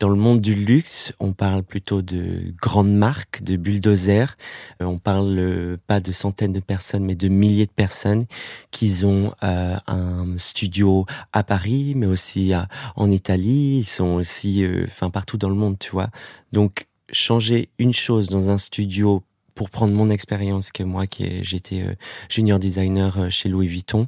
Dans 0.00 0.08
le 0.08 0.16
monde 0.16 0.40
du 0.40 0.54
luxe, 0.54 1.12
on 1.20 1.34
parle 1.34 1.62
plutôt 1.62 2.00
de 2.00 2.54
grandes 2.58 2.90
marques, 2.90 3.42
de 3.42 3.56
bulldozers. 3.56 4.38
Euh, 4.80 4.86
on 4.86 4.96
parle 4.96 5.38
euh, 5.38 5.76
pas 5.86 6.00
de 6.00 6.10
centaines 6.10 6.54
de 6.54 6.60
personnes, 6.60 7.04
mais 7.04 7.14
de 7.14 7.28
milliers 7.28 7.66
de 7.66 7.70
personnes 7.70 8.24
qui 8.70 9.02
ont 9.04 9.34
euh, 9.44 9.76
un 9.86 10.38
studio 10.38 11.04
à 11.34 11.42
Paris, 11.42 11.92
mais 11.96 12.06
aussi 12.06 12.54
en 12.96 13.10
Italie. 13.10 13.80
Ils 13.80 13.84
sont 13.84 14.14
aussi, 14.14 14.66
enfin 14.84 15.10
partout 15.10 15.36
dans 15.36 15.50
le 15.50 15.54
monde, 15.54 15.78
tu 15.78 15.90
vois. 15.90 16.08
Donc 16.50 16.86
changer 17.12 17.68
une 17.78 17.92
chose 17.92 18.30
dans 18.30 18.48
un 18.48 18.56
studio 18.56 19.22
pour 19.54 19.68
prendre 19.68 19.92
mon 19.92 20.08
expérience 20.08 20.72
que 20.72 20.82
moi 20.82 21.04
j'étais 21.42 21.84
junior 22.30 22.58
designer 22.58 23.30
chez 23.30 23.50
Louis 23.50 23.66
Vuitton, 23.66 24.06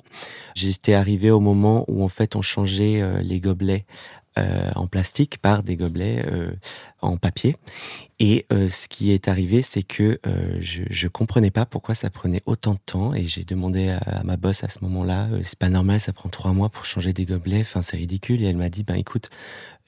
j'étais 0.55 0.95
arrivé 0.95 1.31
au 1.31 1.41
moment 1.41 1.85
où 1.89 2.03
en 2.03 2.09
fait 2.09 2.37
on 2.37 2.43
changeait 2.43 3.03
les 3.23 3.39
gobelets 3.39 3.85
euh, 4.39 4.71
en 4.77 4.87
plastique 4.87 5.37
par 5.37 5.63
des 5.63 5.77
gobelets 5.77 6.25
euh, 6.27 6.53
en 7.03 7.19
papier. 7.19 7.55
Et 8.19 8.47
euh, 8.51 8.71
ce 8.71 8.89
qui 8.89 9.13
est 9.13 9.29
arrivé, 9.29 9.61
c'est 9.61 9.83
que 9.83 10.19
je, 10.59 10.85
je 10.89 11.09
comprenais 11.09 11.51
pas 11.51 11.67
pourquoi 11.67 11.95
ça 11.95 12.09
prenait 12.09 12.41
autant 12.47 12.73
de 12.73 12.81
temps. 12.87 13.13
Et 13.13 13.27
j'ai 13.27 13.45
demandé 13.45 13.91
à, 13.91 14.23
ma 14.25 14.39
boss 14.39 14.65
à 14.65 14.69
ce 14.69 14.79
moment-là, 14.85 15.29
c'est 15.43 15.59
pas 15.59 15.69
normal, 15.69 16.01
ça 16.01 16.15
prend 16.15 16.31
trois 16.31 16.55
mois 16.55 16.71
pour 16.71 16.87
changer 16.87 17.13
des 17.13 17.27
gobelets. 17.27 17.61
Enfin, 17.61 17.83
c'est 17.83 17.99
ridicule. 17.99 18.43
Et 18.43 18.47
elle 18.47 18.57
m'a 18.57 18.71
dit, 18.71 18.85
ben 18.85 18.95
écoute, 18.95 19.29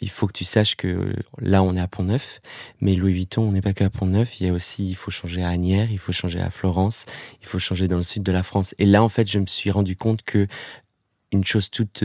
il 0.02 0.10
faut 0.10 0.26
que 0.26 0.34
tu 0.34 0.44
saches 0.44 0.76
que 0.76 1.14
là, 1.38 1.62
on 1.62 1.74
est 1.74 1.80
à 1.80 1.88
Pont-Neuf, 1.88 2.42
mais 2.82 2.96
Louis 2.96 3.14
Vuitton, 3.14 3.48
on 3.48 3.52
n'est 3.52 3.62
pas 3.62 3.72
que 3.72 3.84
à 3.84 3.88
Pont-Neuf. 3.88 4.40
Il 4.40 4.46
y 4.46 4.50
a 4.50 4.52
aussi, 4.52 4.90
il 4.90 4.96
faut 4.96 5.10
changer 5.10 5.42
à 5.42 5.48
Agnières, 5.48 5.90
il 5.90 5.98
faut 5.98 6.12
changer 6.12 6.40
à 6.40 6.50
Florence, 6.50 7.06
il 7.40 7.46
faut 7.46 7.58
changer 7.58 7.88
dans 7.88 7.96
le 7.96 8.02
sud 8.02 8.22
de 8.22 8.32
la 8.32 8.42
France. 8.42 8.74
Et 8.78 8.84
là, 8.84 9.02
en 9.02 9.08
fait, 9.08 9.30
je 9.30 9.38
me 9.38 9.46
suis 9.46 9.70
rendu 9.70 9.96
compte 9.96 10.22
que 10.22 10.46
une 11.32 11.46
chose 11.46 11.70
toute 11.70 12.04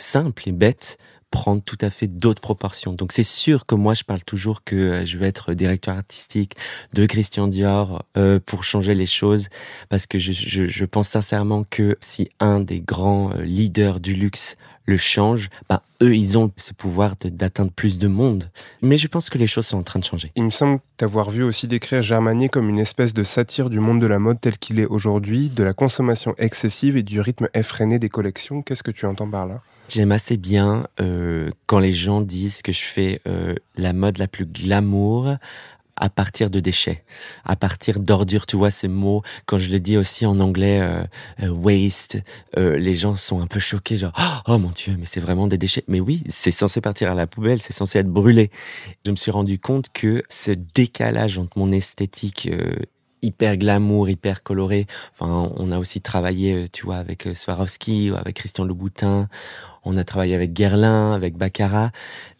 simple 0.00 0.48
et 0.48 0.52
bête 0.52 0.98
prendre 1.30 1.62
tout 1.62 1.78
à 1.80 1.90
fait 1.90 2.08
d'autres 2.08 2.40
proportions. 2.40 2.92
Donc 2.92 3.12
c'est 3.12 3.22
sûr 3.22 3.66
que 3.66 3.74
moi 3.74 3.94
je 3.94 4.04
parle 4.04 4.22
toujours 4.24 4.64
que 4.64 4.76
euh, 4.76 5.06
je 5.06 5.16
vais 5.18 5.28
être 5.28 5.54
directeur 5.54 5.96
artistique 5.96 6.56
de 6.92 7.06
Christian 7.06 7.48
Dior 7.48 8.04
euh, 8.16 8.40
pour 8.44 8.64
changer 8.64 8.94
les 8.94 9.06
choses 9.06 9.48
parce 9.88 10.06
que 10.06 10.18
je, 10.18 10.32
je, 10.32 10.66
je, 10.66 10.84
pense 10.84 11.08
sincèrement 11.08 11.64
que 11.68 11.96
si 12.00 12.28
un 12.40 12.60
des 12.60 12.80
grands 12.80 13.32
euh, 13.32 13.42
leaders 13.42 14.00
du 14.00 14.14
luxe 14.14 14.56
le 14.86 14.96
change, 14.96 15.50
ben, 15.68 15.80
eux, 16.02 16.16
ils 16.16 16.36
ont 16.36 16.50
ce 16.56 16.72
pouvoir 16.72 17.14
d'atteindre 17.22 17.70
plus 17.70 17.98
de 17.98 18.08
monde. 18.08 18.50
Mais 18.82 18.96
je 18.96 19.06
pense 19.06 19.30
que 19.30 19.38
les 19.38 19.46
choses 19.46 19.66
sont 19.66 19.78
en 19.78 19.82
train 19.84 20.00
de 20.00 20.04
changer. 20.04 20.32
Il 20.34 20.42
me 20.42 20.50
semble 20.50 20.80
t'avoir 20.96 21.30
vu 21.30 21.44
aussi 21.44 21.68
décrire 21.68 22.02
Germanier 22.02 22.48
comme 22.48 22.68
une 22.68 22.80
espèce 22.80 23.14
de 23.14 23.22
satire 23.22 23.70
du 23.70 23.78
monde 23.78 24.00
de 24.00 24.06
la 24.06 24.18
mode 24.18 24.40
tel 24.40 24.58
qu'il 24.58 24.80
est 24.80 24.86
aujourd'hui, 24.86 25.48
de 25.48 25.62
la 25.62 25.74
consommation 25.74 26.34
excessive 26.38 26.96
et 26.96 27.04
du 27.04 27.20
rythme 27.20 27.48
effréné 27.54 28.00
des 28.00 28.08
collections. 28.08 28.62
Qu'est-ce 28.62 28.82
que 28.82 28.90
tu 28.90 29.06
entends 29.06 29.30
par 29.30 29.46
là? 29.46 29.62
J'aime 29.90 30.12
assez 30.12 30.36
bien 30.36 30.86
euh, 31.00 31.50
quand 31.66 31.80
les 31.80 31.92
gens 31.92 32.20
disent 32.20 32.62
que 32.62 32.70
je 32.70 32.82
fais 32.82 33.20
euh, 33.26 33.56
la 33.76 33.92
mode 33.92 34.18
la 34.18 34.28
plus 34.28 34.46
glamour 34.46 35.34
à 35.96 36.08
partir 36.08 36.48
de 36.48 36.60
déchets, 36.60 37.04
à 37.44 37.56
partir 37.56 37.98
d'ordures. 37.98 38.46
Tu 38.46 38.56
vois 38.56 38.70
ce 38.70 38.86
mot 38.86 39.22
quand 39.46 39.58
je 39.58 39.68
le 39.68 39.80
dis 39.80 39.96
aussi 39.96 40.26
en 40.26 40.38
anglais 40.38 40.80
euh, 40.80 41.02
euh 41.42 41.48
waste, 41.48 42.18
euh, 42.56 42.76
les 42.76 42.94
gens 42.94 43.16
sont 43.16 43.40
un 43.40 43.48
peu 43.48 43.58
choqués, 43.58 43.96
genre 43.96 44.12
oh 44.46 44.58
mon 44.58 44.70
dieu, 44.70 44.96
mais 44.96 45.06
c'est 45.06 45.20
vraiment 45.20 45.48
des 45.48 45.58
déchets. 45.58 45.84
Mais 45.88 45.98
oui, 45.98 46.22
c'est 46.28 46.52
censé 46.52 46.80
partir 46.80 47.10
à 47.10 47.14
la 47.14 47.26
poubelle, 47.26 47.60
c'est 47.60 47.72
censé 47.72 47.98
être 47.98 48.08
brûlé. 48.08 48.50
Je 49.04 49.10
me 49.10 49.16
suis 49.16 49.30
rendu 49.30 49.58
compte 49.58 49.86
que 49.92 50.22
ce 50.28 50.52
décalage 50.52 51.36
entre 51.36 51.58
mon 51.58 51.72
esthétique 51.72 52.48
euh, 52.50 52.76
hyper 53.22 53.56
glamour, 53.56 54.08
hyper 54.08 54.42
coloré. 54.42 54.86
Enfin, 55.12 55.52
on 55.56 55.72
a 55.72 55.78
aussi 55.78 56.00
travaillé, 56.00 56.54
euh, 56.54 56.66
tu 56.72 56.84
vois, 56.84 56.96
avec 56.96 57.26
euh, 57.26 57.34
Swarovski, 57.34 58.10
avec 58.16 58.36
Christian 58.36 58.64
Louboutin. 58.64 59.28
On 59.84 59.96
a 59.96 60.04
travaillé 60.04 60.34
avec 60.34 60.52
Guerlain, 60.52 61.12
avec 61.12 61.36
Baccarat. 61.36 61.90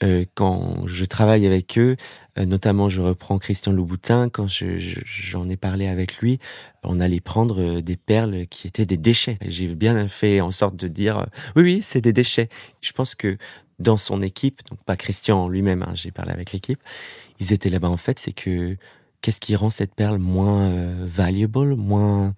Euh, 0.02 0.24
quand 0.34 0.86
je 0.86 1.04
travaille 1.04 1.46
avec 1.46 1.78
eux, 1.78 1.96
euh, 2.38 2.44
notamment 2.44 2.88
je 2.88 3.00
reprends 3.00 3.38
Christian 3.38 3.72
Louboutin, 3.72 4.28
quand 4.28 4.46
j'en 4.48 4.78
je, 4.78 5.48
ai 5.48 5.56
parlé 5.56 5.88
avec 5.88 6.18
lui, 6.18 6.38
on 6.82 7.00
allait 7.00 7.20
prendre 7.20 7.80
des 7.80 7.96
perles 7.96 8.46
qui 8.48 8.66
étaient 8.66 8.86
des 8.86 8.98
déchets. 8.98 9.38
J'ai 9.46 9.68
bien 9.74 10.06
fait 10.08 10.40
en 10.40 10.50
sorte 10.50 10.76
de 10.76 10.88
dire, 10.88 11.26
oui, 11.56 11.62
oui, 11.62 11.80
c'est 11.82 12.00
des 12.00 12.12
déchets. 12.12 12.48
Je 12.82 12.92
pense 12.92 13.14
que 13.14 13.38
dans 13.78 13.96
son 13.96 14.22
équipe, 14.22 14.60
donc 14.68 14.78
pas 14.84 14.96
Christian 14.96 15.48
lui-même, 15.48 15.82
hein, 15.82 15.92
j'ai 15.94 16.10
parlé 16.10 16.32
avec 16.32 16.52
l'équipe, 16.52 16.80
ils 17.40 17.52
étaient 17.52 17.70
là-bas 17.70 17.88
en 17.88 17.96
fait, 17.96 18.18
c'est 18.18 18.32
que 18.32 18.76
qu'est-ce 19.20 19.40
qui 19.40 19.56
rend 19.56 19.70
cette 19.70 19.94
perle 19.94 20.18
moins 20.18 20.68
euh, 20.70 21.06
valuable, 21.08 21.76
moins 21.76 22.34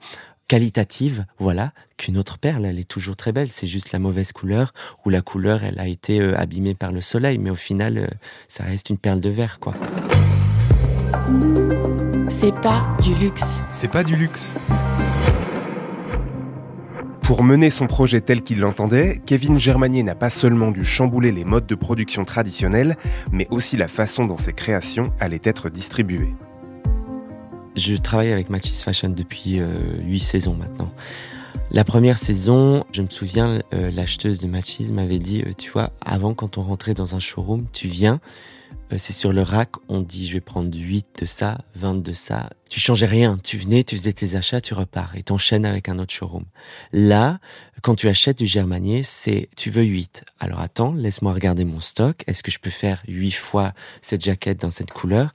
qualitative, 0.49 1.25
voilà, 1.39 1.73
qu'une 1.97 2.19
autre 2.19 2.39
perle. 2.39 2.67
Elle 2.67 2.79
est 2.79 2.89
toujours 2.89 3.17
très 3.17 3.33
belle. 3.33 3.51
C'est 3.51 3.67
juste 3.67 3.93
la 3.93 3.99
mauvaise 3.99 4.33
couleur 4.33 4.75
ou 5.05 5.11
la 5.11 5.23
couleur, 5.23 5.65
elle 5.65 5.79
a 5.79 5.89
été 5.89 6.21
euh, 6.21 6.39
abîmée 6.39 6.75
par 6.75 6.93
le 6.93 7.01
soleil. 7.01 7.39
Mais 7.39 7.51
au 7.51 7.57
final, 7.57 7.99
euh, 7.99 8.07
ça 8.49 8.65
reste 8.65 8.91
une 8.91 8.99
perle 8.99 9.21
de 9.21 9.31
verre, 9.31 9.61
quoi. 9.61 9.75
C'est 12.29 12.55
pas 12.55 12.87
du 13.03 13.15
luxe. 13.15 13.63
C'est 13.71 13.89
pas 13.89 14.05
du 14.05 14.17
luxe. 14.17 14.49
Pour 17.23 17.45
mener 17.45 17.71
son 17.71 17.87
projet 17.87 18.21
tel 18.21 18.43
qu'il 18.43 18.59
l'entendait, 18.59 19.23
Kevin 19.25 19.59
Germanier 19.59 20.03
n'a 20.03 20.15
pas 20.15 20.29
seulement 20.29 20.71
dû 20.71 20.85
chambouler 20.85 21.33
les 21.33 21.47
modes 21.47 21.67
de 21.67 21.75
production 21.75 22.27
traditionnels, 22.27 22.97
mais 23.31 23.47
aussi 23.51 23.79
la 23.79 23.89
façon 23.89 24.27
dont 24.27 24.37
ses 24.37 24.53
créations 24.53 25.15
allaient 25.19 25.41
être 25.45 25.71
distribuées. 25.71 26.35
Je 27.75 27.95
travaille 27.97 28.33
avec 28.33 28.51
Matches 28.51 28.73
Fashion 28.73 29.09
depuis 29.09 29.59
euh, 29.59 29.73
huit 30.03 30.21
saisons 30.21 30.55
maintenant. 30.55 30.93
La 31.71 31.85
première 31.85 32.19
saison, 32.19 32.85
je 32.93 33.01
me 33.01 33.09
souviens, 33.09 33.63
euh, 33.73 33.91
l'acheteuse 33.91 34.41
de 34.41 34.47
Matches 34.47 34.91
m'avait 34.91 35.19
dit, 35.19 35.43
euh, 35.43 35.53
tu 35.57 35.71
vois, 35.71 35.91
avant 36.05 36.35
quand 36.35 36.59
on 36.59 36.63
rentrait 36.63 36.93
dans 36.93 37.15
un 37.15 37.19
showroom, 37.19 37.65
tu 37.73 37.89
viens, 37.89 38.21
c'est 38.99 39.13
sur 39.13 39.33
le 39.33 39.43
rack, 39.43 39.71
on 39.89 40.01
dit 40.01 40.29
je 40.29 40.35
vais 40.35 40.41
prendre 40.41 40.71
8 40.77 41.21
de 41.21 41.27
ça, 41.27 41.59
20 41.77 42.03
de 42.03 42.13
ça. 42.13 42.51
Tu 42.69 42.81
changeais 42.81 43.07
rien, 43.07 43.39
tu 43.43 43.59
venais, 43.59 43.85
tu 43.85 43.97
faisais 43.97 44.13
tes 44.13 44.35
achats, 44.37 44.61
tu 44.61 44.75
repars 44.75 45.17
et 45.17 45.23
t'enchaînes 45.23 45.65
avec 45.67 45.89
un 45.89 45.99
autre 45.99 46.13
showroom. 46.13 46.45
Là, 46.93 47.39
quand 47.83 47.95
tu 47.95 48.09
achètes 48.09 48.39
du 48.39 48.47
germanier, 48.47 49.03
c'est 49.03 49.49
tu 49.57 49.71
veux 49.71 49.85
8. 49.85 50.25
Alors 50.41 50.61
attends, 50.61 50.93
laisse-moi 50.93 51.33
regarder 51.33 51.65
mon 51.65 51.81
stock. 51.81 52.23
Est-ce 52.27 52.43
que 52.43 52.51
je 52.51 52.59
peux 52.59 52.71
faire 52.71 53.03
8 53.09 53.33
fois 53.33 53.73
cette 54.01 54.23
jaquette 54.23 54.61
dans 54.61 54.71
cette 54.71 54.93
couleur? 54.93 55.33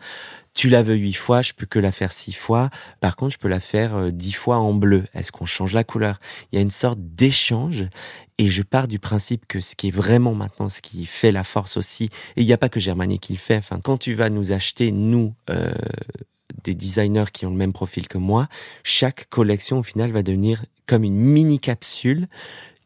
Tu 0.58 0.70
la 0.70 0.82
veux 0.82 0.96
huit 0.96 1.13
fois, 1.13 1.44
je 1.44 1.53
peux 1.53 1.67
que 1.67 1.77
la 1.77 1.91
faire 1.91 2.12
six 2.12 2.34
fois. 2.34 2.72
Par 3.00 3.15
contre, 3.15 3.34
je 3.34 3.38
peux 3.38 3.48
la 3.48 3.60
faire 3.60 3.96
euh, 3.96 4.10
dix 4.10 4.32
fois 4.32 4.58
en 4.58 4.74
bleu. 4.74 5.06
Est-ce 5.13 5.32
qu'on 5.32 5.46
change 5.46 5.72
la 5.72 5.84
couleur? 5.84 6.20
Il 6.51 6.56
y 6.56 6.58
a 6.58 6.63
une 6.63 6.72
sorte 6.72 6.98
d'échange 7.00 7.86
et 8.38 8.50
je 8.50 8.62
pars 8.62 8.88
du 8.88 9.00
principe 9.00 9.48
que 9.48 9.60
ce 9.60 9.75
qui 9.75 9.88
est 9.88 9.96
vraiment 9.96 10.34
maintenant, 10.34 10.70
ce 10.70 10.82
qui 10.82 11.06
fait 11.06 11.32
la 11.32 11.44
force 11.44 11.77
aussi, 11.77 12.06
et 12.36 12.41
il 12.41 12.46
n'y 12.46 12.53
a 12.53 12.58
pas 12.58 12.70
que 12.70 12.79
Germanie 12.79 13.20
qui 13.20 13.34
le 13.34 13.39
fait. 13.39 13.58
Enfin, 13.58 13.79
quand 13.82 13.98
tu 13.98 14.13
vas 14.13 14.29
nous 14.29 14.51
acheter, 14.51 14.91
nous, 14.91 15.34
euh, 15.50 15.72
des 16.63 16.75
designers 16.75 17.32
qui 17.32 17.46
ont 17.46 17.50
le 17.50 17.56
même 17.56 17.74
profil 17.74 18.08
que 18.08 18.17
moi, 18.17 18.48
chaque 18.84 19.27
collection 19.29 19.79
au 19.79 19.84
final 19.84 20.12
va 20.12 20.24
devenir 20.24 20.65
comme 20.86 21.03
une 21.03 21.15
mini 21.15 21.60
capsule 21.60 22.27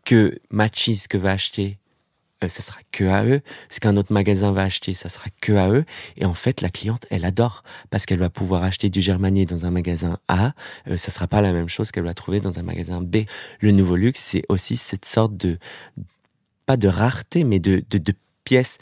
que 0.06 0.40
Matches 0.50 1.08
que 1.08 1.18
va 1.18 1.32
acheter 1.32 1.78
euh, 2.44 2.50
ça 2.50 2.62
sera 2.62 2.80
que 2.92 3.06
à 3.06 3.24
eux. 3.26 3.42
Ce 3.70 3.80
qu'un 3.80 3.98
autre 3.98 4.14
magasin 4.14 4.52
va 4.52 4.64
acheter, 4.64 4.94
ça 4.94 5.10
sera 5.10 5.26
que 5.42 5.54
à 5.54 5.70
eux. 5.70 5.86
Et 6.18 6.26
en 6.26 6.34
fait, 6.34 6.62
la 6.62 6.70
cliente, 6.70 7.06
elle 7.10 7.26
adore 7.26 7.64
parce 7.90 8.06
qu'elle 8.06 8.20
va 8.20 8.30
pouvoir 8.30 8.64
acheter 8.64 8.90
du 8.90 9.02
germanier 9.02 9.46
dans 9.46 9.66
un 9.66 9.72
magasin 9.72 10.18
A. 10.28 10.54
Euh, 10.88 10.98
ça 10.98 11.12
sera 11.12 11.28
pas 11.28 11.42
la 11.42 11.54
même 11.54 11.70
chose 11.70 11.92
qu'elle 11.92 12.04
va 12.04 12.14
trouver 12.14 12.40
dans 12.40 12.60
un 12.60 12.64
magasin 12.64 13.02
B. 13.02 13.26
Le 13.60 13.72
nouveau 13.72 13.96
luxe, 13.96 14.22
c'est 14.22 14.44
aussi 14.50 14.78
cette 14.78 15.06
sorte 15.06 15.36
de 15.38 15.60
pas 16.66 16.78
de 16.78 16.88
rareté, 16.88 17.44
mais 17.44 17.60
de, 17.60 17.84
de, 17.90 18.14
pièces 18.44 18.80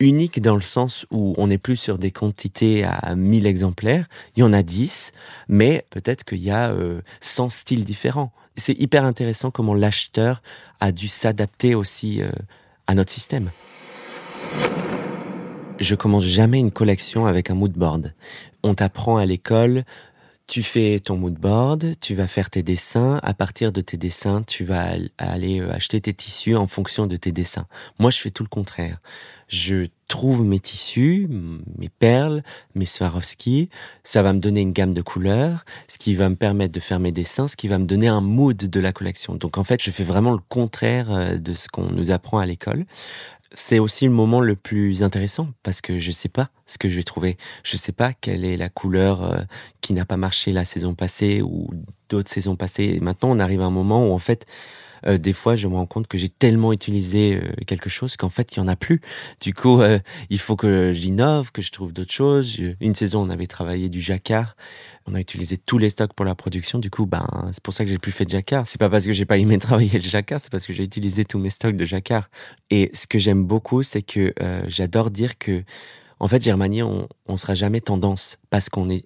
uniques 0.00 0.40
dans 0.40 0.56
le 0.56 0.60
sens 0.60 1.06
où 1.10 1.34
on 1.38 1.46
n'est 1.46 1.58
plus 1.58 1.76
sur 1.76 1.96
des 1.98 2.10
quantités 2.10 2.84
à 2.84 3.14
1000 3.14 3.46
exemplaires, 3.46 4.08
il 4.34 4.40
y 4.40 4.42
en 4.42 4.52
a 4.52 4.62
10, 4.62 5.12
mais 5.48 5.86
peut-être 5.90 6.24
qu'il 6.24 6.40
y 6.40 6.50
a 6.50 6.70
euh, 6.70 7.02
100 7.20 7.50
styles 7.50 7.84
différents. 7.84 8.32
C'est 8.56 8.78
hyper 8.80 9.04
intéressant 9.04 9.50
comment 9.50 9.74
l'acheteur 9.74 10.42
a 10.80 10.90
dû 10.90 11.06
s'adapter 11.06 11.74
aussi 11.74 12.22
euh, 12.22 12.30
notre 12.94 13.10
système. 13.10 13.50
Je 15.78 15.94
commence 15.94 16.24
jamais 16.24 16.58
une 16.58 16.70
collection 16.70 17.26
avec 17.26 17.50
un 17.50 17.54
mood 17.54 17.72
board. 17.72 18.12
On 18.62 18.74
t'apprend 18.74 19.16
à 19.16 19.24
l'école, 19.24 19.84
tu 20.50 20.64
fais 20.64 20.98
ton 20.98 21.16
mood 21.16 21.34
board, 21.34 21.94
tu 22.00 22.16
vas 22.16 22.26
faire 22.26 22.50
tes 22.50 22.64
dessins. 22.64 23.20
À 23.22 23.34
partir 23.34 23.70
de 23.70 23.80
tes 23.80 23.96
dessins, 23.96 24.42
tu 24.42 24.64
vas 24.64 24.94
aller 25.16 25.60
euh, 25.60 25.72
acheter 25.72 26.00
tes 26.00 26.12
tissus 26.12 26.56
en 26.56 26.66
fonction 26.66 27.06
de 27.06 27.16
tes 27.16 27.30
dessins. 27.30 27.66
Moi, 28.00 28.10
je 28.10 28.18
fais 28.18 28.32
tout 28.32 28.42
le 28.42 28.48
contraire. 28.48 28.98
Je 29.46 29.86
trouve 30.08 30.44
mes 30.44 30.58
tissus, 30.58 31.28
mes 31.78 31.88
perles, 31.88 32.42
mes 32.74 32.84
Swarovski. 32.84 33.70
Ça 34.02 34.24
va 34.24 34.32
me 34.32 34.40
donner 34.40 34.60
une 34.60 34.72
gamme 34.72 34.92
de 34.92 35.02
couleurs, 35.02 35.64
ce 35.86 35.98
qui 35.98 36.16
va 36.16 36.28
me 36.28 36.36
permettre 36.36 36.72
de 36.72 36.80
faire 36.80 36.98
mes 36.98 37.12
dessins, 37.12 37.46
ce 37.46 37.56
qui 37.56 37.68
va 37.68 37.78
me 37.78 37.86
donner 37.86 38.08
un 38.08 38.20
mood 38.20 38.56
de 38.56 38.80
la 38.80 38.92
collection. 38.92 39.36
Donc, 39.36 39.56
en 39.56 39.62
fait, 39.62 39.80
je 39.80 39.92
fais 39.92 40.04
vraiment 40.04 40.32
le 40.32 40.40
contraire 40.48 41.12
euh, 41.12 41.36
de 41.36 41.52
ce 41.52 41.68
qu'on 41.68 41.92
nous 41.92 42.10
apprend 42.10 42.40
à 42.40 42.46
l'école 42.46 42.86
c'est 43.52 43.78
aussi 43.78 44.04
le 44.04 44.10
moment 44.12 44.40
le 44.40 44.54
plus 44.54 45.02
intéressant 45.02 45.48
parce 45.62 45.80
que 45.80 45.98
je 45.98 46.12
sais 46.12 46.28
pas 46.28 46.50
ce 46.66 46.78
que 46.78 46.88
je 46.88 46.96
vais 46.96 47.02
trouver. 47.02 47.36
Je 47.64 47.76
sais 47.76 47.92
pas 47.92 48.12
quelle 48.12 48.44
est 48.44 48.56
la 48.56 48.68
couleur 48.68 49.24
euh, 49.24 49.40
qui 49.80 49.92
n'a 49.92 50.04
pas 50.04 50.16
marché 50.16 50.52
la 50.52 50.64
saison 50.64 50.94
passée 50.94 51.42
ou 51.42 51.68
d'autres 52.08 52.30
saisons 52.30 52.56
passées. 52.56 52.92
Et 52.96 53.00
maintenant, 53.00 53.30
on 53.30 53.40
arrive 53.40 53.60
à 53.60 53.64
un 53.64 53.70
moment 53.70 54.08
où 54.08 54.12
en 54.12 54.18
fait, 54.18 54.46
euh, 55.06 55.18
des 55.18 55.32
fois, 55.32 55.56
je 55.56 55.66
me 55.66 55.74
rends 55.74 55.86
compte 55.86 56.06
que 56.06 56.16
j'ai 56.16 56.28
tellement 56.28 56.72
utilisé 56.72 57.40
euh, 57.42 57.64
quelque 57.66 57.90
chose 57.90 58.16
qu'en 58.16 58.30
fait, 58.30 58.54
il 58.54 58.58
y 58.58 58.60
en 58.60 58.68
a 58.68 58.76
plus. 58.76 59.00
Du 59.40 59.52
coup, 59.52 59.80
il 60.28 60.38
faut 60.38 60.56
que 60.56 60.92
j'innove, 60.92 61.50
que 61.50 61.62
je 61.62 61.72
trouve 61.72 61.92
d'autres 61.92 62.12
choses. 62.12 62.56
Une 62.80 62.94
saison, 62.94 63.22
on 63.22 63.30
avait 63.30 63.48
travaillé 63.48 63.88
du 63.88 64.00
jacquard 64.00 64.54
on 65.10 65.14
a 65.14 65.20
utilisé 65.20 65.56
tous 65.56 65.78
les 65.78 65.90
stocks 65.90 66.12
pour 66.12 66.24
la 66.24 66.34
production. 66.34 66.78
Du 66.78 66.90
coup, 66.90 67.06
ben, 67.06 67.26
c'est 67.52 67.62
pour 67.62 67.74
ça 67.74 67.84
que 67.84 67.90
j'ai 67.90 67.98
plus 67.98 68.12
fait 68.12 68.24
de 68.24 68.30
jacquard. 68.30 68.66
C'est 68.66 68.78
pas 68.78 68.88
parce 68.88 69.06
que 69.06 69.12
j'ai 69.12 69.24
pas 69.24 69.38
aimé 69.38 69.58
travailler 69.60 69.98
le 69.98 70.04
jacquard, 70.04 70.40
c'est 70.40 70.50
parce 70.50 70.66
que 70.66 70.72
j'ai 70.72 70.84
utilisé 70.84 71.24
tous 71.24 71.38
mes 71.38 71.50
stocks 71.50 71.76
de 71.76 71.84
jacquard. 71.84 72.30
Et 72.70 72.90
ce 72.92 73.06
que 73.06 73.18
j'aime 73.18 73.44
beaucoup, 73.44 73.82
c'est 73.82 74.02
que 74.02 74.32
euh, 74.40 74.62
j'adore 74.68 75.10
dire 75.10 75.38
que, 75.38 75.62
en 76.18 76.28
fait, 76.28 76.42
Germanie, 76.42 76.82
on, 76.82 77.08
on 77.26 77.36
sera 77.36 77.54
jamais 77.54 77.80
tendance 77.80 78.38
parce 78.50 78.68
qu'on 78.68 78.90
est 78.90 79.04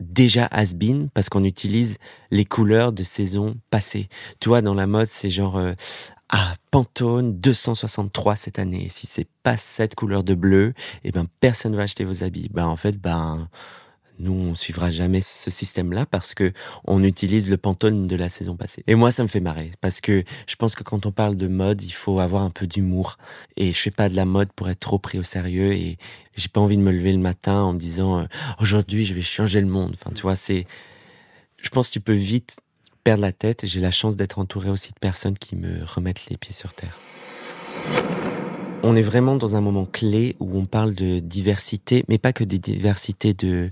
déjà 0.00 0.46
has-been 0.46 1.08
parce 1.10 1.28
qu'on 1.28 1.44
utilise 1.44 1.96
les 2.30 2.44
couleurs 2.44 2.92
de 2.92 3.02
saison 3.02 3.56
passée. 3.70 4.08
Tu 4.40 4.48
vois, 4.48 4.62
dans 4.62 4.74
la 4.74 4.86
mode, 4.86 5.08
c'est 5.08 5.30
genre 5.30 5.56
euh, 5.56 5.72
ah 6.30 6.54
Pantone 6.70 7.38
263 7.40 8.36
cette 8.36 8.58
année. 8.58 8.88
Si 8.90 9.06
c'est 9.06 9.28
pas 9.42 9.56
cette 9.56 9.94
couleur 9.94 10.24
de 10.24 10.34
bleu, 10.34 10.74
eh 11.04 11.10
ben 11.10 11.26
personne 11.40 11.74
va 11.74 11.82
acheter 11.82 12.04
vos 12.04 12.22
habits. 12.22 12.48
Ben 12.52 12.66
en 12.66 12.76
fait, 12.76 12.98
ben 12.98 13.48
nous, 14.18 14.32
on 14.32 14.54
suivra 14.54 14.90
jamais 14.90 15.20
ce 15.20 15.50
système-là 15.50 16.06
parce 16.06 16.34
que 16.34 16.52
on 16.84 17.02
utilise 17.04 17.48
le 17.48 17.56
pantone 17.56 18.06
de 18.06 18.16
la 18.16 18.28
saison 18.28 18.56
passée. 18.56 18.82
Et 18.86 18.94
moi, 18.94 19.10
ça 19.10 19.22
me 19.22 19.28
fait 19.28 19.40
marrer 19.40 19.70
parce 19.80 20.00
que 20.00 20.24
je 20.46 20.56
pense 20.56 20.74
que 20.74 20.82
quand 20.82 21.06
on 21.06 21.12
parle 21.12 21.36
de 21.36 21.46
mode, 21.46 21.82
il 21.82 21.92
faut 21.92 22.20
avoir 22.20 22.42
un 22.42 22.50
peu 22.50 22.66
d'humour. 22.66 23.18
Et 23.56 23.72
je 23.72 23.78
fais 23.78 23.90
pas 23.90 24.08
de 24.08 24.16
la 24.16 24.24
mode 24.24 24.52
pour 24.52 24.68
être 24.68 24.80
trop 24.80 24.98
pris 24.98 25.18
au 25.18 25.22
sérieux 25.22 25.72
et 25.72 25.98
j'ai 26.36 26.48
pas 26.48 26.60
envie 26.60 26.76
de 26.76 26.82
me 26.82 26.92
lever 26.92 27.12
le 27.12 27.18
matin 27.18 27.60
en 27.60 27.72
me 27.72 27.78
disant 27.78 28.20
euh, 28.20 28.24
aujourd'hui 28.60 29.04
je 29.04 29.14
vais 29.14 29.22
changer 29.22 29.60
le 29.60 29.66
monde. 29.66 29.94
Enfin, 29.94 30.10
tu 30.14 30.22
vois, 30.22 30.36
c'est, 30.36 30.66
je 31.58 31.68
pense 31.68 31.88
que 31.88 31.94
tu 31.94 32.00
peux 32.00 32.12
vite 32.12 32.56
perdre 33.04 33.22
la 33.22 33.32
tête. 33.32 33.66
J'ai 33.66 33.80
la 33.80 33.90
chance 33.90 34.16
d'être 34.16 34.38
entouré 34.38 34.70
aussi 34.70 34.92
de 34.92 34.98
personnes 34.98 35.38
qui 35.38 35.56
me 35.56 35.84
remettent 35.84 36.26
les 36.28 36.36
pieds 36.36 36.54
sur 36.54 36.74
terre. 36.74 36.98
On 38.90 38.96
est 38.96 39.02
vraiment 39.02 39.36
dans 39.36 39.54
un 39.54 39.60
moment 39.60 39.84
clé 39.84 40.34
où 40.40 40.58
on 40.58 40.64
parle 40.64 40.94
de 40.94 41.18
diversité, 41.18 42.06
mais 42.08 42.16
pas 42.16 42.32
que 42.32 42.42
de 42.42 42.56
diversité 42.56 43.34
de, 43.34 43.70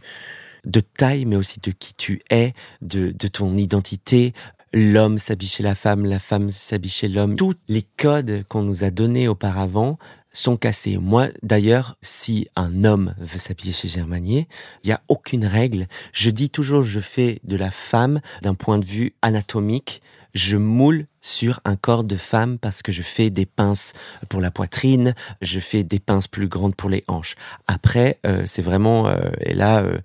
de 0.67 0.81
taille, 0.81 1.25
mais 1.25 1.37
aussi 1.37 1.59
de 1.59 1.71
qui 1.71 1.95
tu 1.95 2.21
es, 2.29 2.53
de, 2.83 3.13
de 3.13 3.27
ton 3.27 3.57
identité. 3.57 4.35
L'homme 4.75 5.17
s'habille 5.17 5.49
chez 5.49 5.63
la 5.63 5.75
femme, 5.75 6.05
la 6.05 6.19
femme 6.19 6.51
s'habille 6.51 6.91
chez 6.91 7.09
l'homme. 7.09 7.35
Tous 7.35 7.55
les 7.67 7.87
codes 7.97 8.45
qu'on 8.51 8.61
nous 8.61 8.85
a 8.85 8.91
donnés 8.91 9.27
auparavant 9.27 9.97
sont 10.35 10.59
cassés. 10.59 10.99
Moi, 10.99 11.29
d'ailleurs, 11.43 11.97
si 12.03 12.47
un 12.55 12.85
homme 12.85 13.15
veut 13.19 13.39
s'habiller 13.39 13.73
chez 13.73 13.89
Germanier, 13.89 14.49
il 14.85 14.89
n'y 14.89 14.93
a 14.93 15.01
aucune 15.09 15.47
règle. 15.47 15.87
Je 16.13 16.29
dis 16.29 16.51
toujours, 16.51 16.83
je 16.83 17.01
fais 17.01 17.41
de 17.43 17.57
la 17.57 17.71
femme 17.71 18.21
d'un 18.43 18.55
point 18.55 18.79
de 18.79 18.85
vue 18.85 19.15
anatomique. 19.23 20.03
Je 20.37 20.59
moule 20.59 21.07
sur 21.23 21.61
un 21.64 21.76
corps 21.76 22.05
de 22.05 22.14
femme 22.14 22.59
parce 22.59 22.83
que 22.83 22.93
je 22.93 23.00
fais 23.00 23.31
des 23.31 23.47
pinces 23.47 23.95
pour 24.28 24.43
la 24.43 24.50
poitrine, 24.50 25.14
je 25.40 25.59
fais 25.59 25.83
des 25.83 25.99
pinces 25.99 26.28
plus 26.28 26.47
grandes 26.47 26.76
pour 26.76 26.90
les 26.90 27.05
hanches. 27.09 27.37
Après, 27.66 28.19
euh, 28.26 28.43
c'est 28.45 28.61
vraiment, 28.61 29.09
euh, 29.09 29.31
et 29.40 29.55
là, 29.55 29.81
euh, 29.81 29.97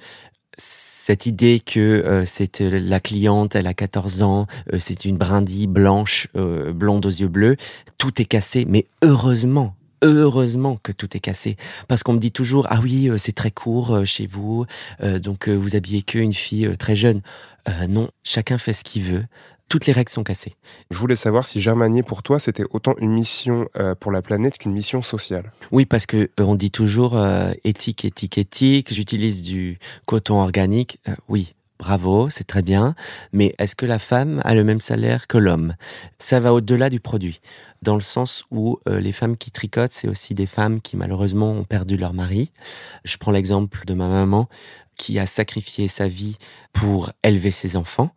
cette 0.57 1.25
idée 1.25 1.59
que 1.59 2.23
c'est 2.25 2.61
la 2.61 3.01
cliente, 3.01 3.57
elle 3.57 3.67
a 3.67 3.73
14 3.73 4.21
ans, 4.21 4.47
c'est 4.79 5.03
une 5.03 5.17
brindille 5.17 5.67
blanche, 5.67 6.27
blonde 6.33 7.05
aux 7.05 7.09
yeux 7.09 7.27
bleus, 7.27 7.57
tout 7.97 8.21
est 8.21 8.25
cassé, 8.25 8.65
mais 8.69 8.85
heureusement, 9.01 9.75
heureusement 10.01 10.79
que 10.81 10.91
tout 10.91 11.17
est 11.17 11.19
cassé. 11.19 11.57
Parce 11.88 12.03
qu'on 12.03 12.13
me 12.13 12.19
dit 12.19 12.31
toujours 12.31 12.67
ah 12.69 12.79
oui 12.81 13.09
c'est 13.17 13.33
très 13.33 13.50
court 13.50 14.05
chez 14.05 14.27
vous 14.27 14.65
donc 15.01 15.50
vous 15.50 15.75
habillez 15.75 16.03
que 16.03 16.19
une 16.19 16.33
fille 16.33 16.69
très 16.77 16.95
jeune. 16.95 17.21
Non 17.89 18.09
chacun 18.23 18.59
fait 18.59 18.73
ce 18.73 18.83
qu'il 18.83 19.03
veut 19.03 19.25
toutes 19.71 19.85
les 19.85 19.93
règles 19.93 20.09
sont 20.09 20.25
cassées. 20.25 20.57
Je 20.89 20.97
voulais 20.97 21.15
savoir 21.15 21.47
si 21.47 21.61
Germanier, 21.61 22.03
pour 22.03 22.23
toi, 22.23 22.39
c'était 22.39 22.65
autant 22.71 22.93
une 22.97 23.13
mission 23.13 23.69
euh, 23.77 23.95
pour 23.95 24.11
la 24.11 24.21
planète 24.21 24.57
qu'une 24.57 24.73
mission 24.73 25.01
sociale. 25.01 25.53
Oui, 25.71 25.85
parce 25.85 26.05
que 26.05 26.17
euh, 26.17 26.43
on 26.43 26.55
dit 26.55 26.71
toujours 26.71 27.15
euh, 27.15 27.53
éthique, 27.63 28.03
éthique, 28.03 28.37
éthique. 28.37 28.93
J'utilise 28.93 29.41
du 29.41 29.79
coton 30.05 30.41
organique. 30.41 30.99
oui, 31.29 31.53
bravo, 31.79 32.29
c'est 32.29 32.43
très 32.43 32.61
bien. 32.61 32.95
Mais 33.31 33.55
est-ce 33.59 33.77
que 33.77 33.85
la 33.85 33.97
femme 33.97 34.41
a 34.43 34.55
le 34.55 34.65
même 34.65 34.81
salaire 34.81 35.27
que 35.27 35.37
l'homme? 35.37 35.75
Ça 36.19 36.41
va 36.41 36.53
au-delà 36.53 36.89
du 36.89 36.99
produit, 36.99 37.39
dans 37.81 37.95
le 37.95 38.01
sens 38.01 38.43
où 38.51 38.77
les 38.87 39.13
femmes 39.13 39.37
qui 39.37 39.51
tricotent, 39.51 39.93
c'est 39.93 40.09
aussi 40.09 40.33
des 40.33 40.47
femmes 40.47 40.81
qui 40.81 40.97
malheureusement 40.97 41.49
ont 41.51 41.63
perdu 41.63 41.95
leur 41.95 42.13
mari. 42.13 42.51
Je 43.05 43.15
prends 43.15 43.31
l'exemple 43.31 43.85
de 43.85 43.93
ma 43.93 44.09
maman 44.09 44.49
qui 44.97 45.17
a 45.17 45.25
sacrifié 45.25 45.87
sa 45.87 46.09
vie 46.09 46.37
pour 46.73 47.11
élever 47.23 47.51
ses 47.51 47.77
enfants. 47.77 48.11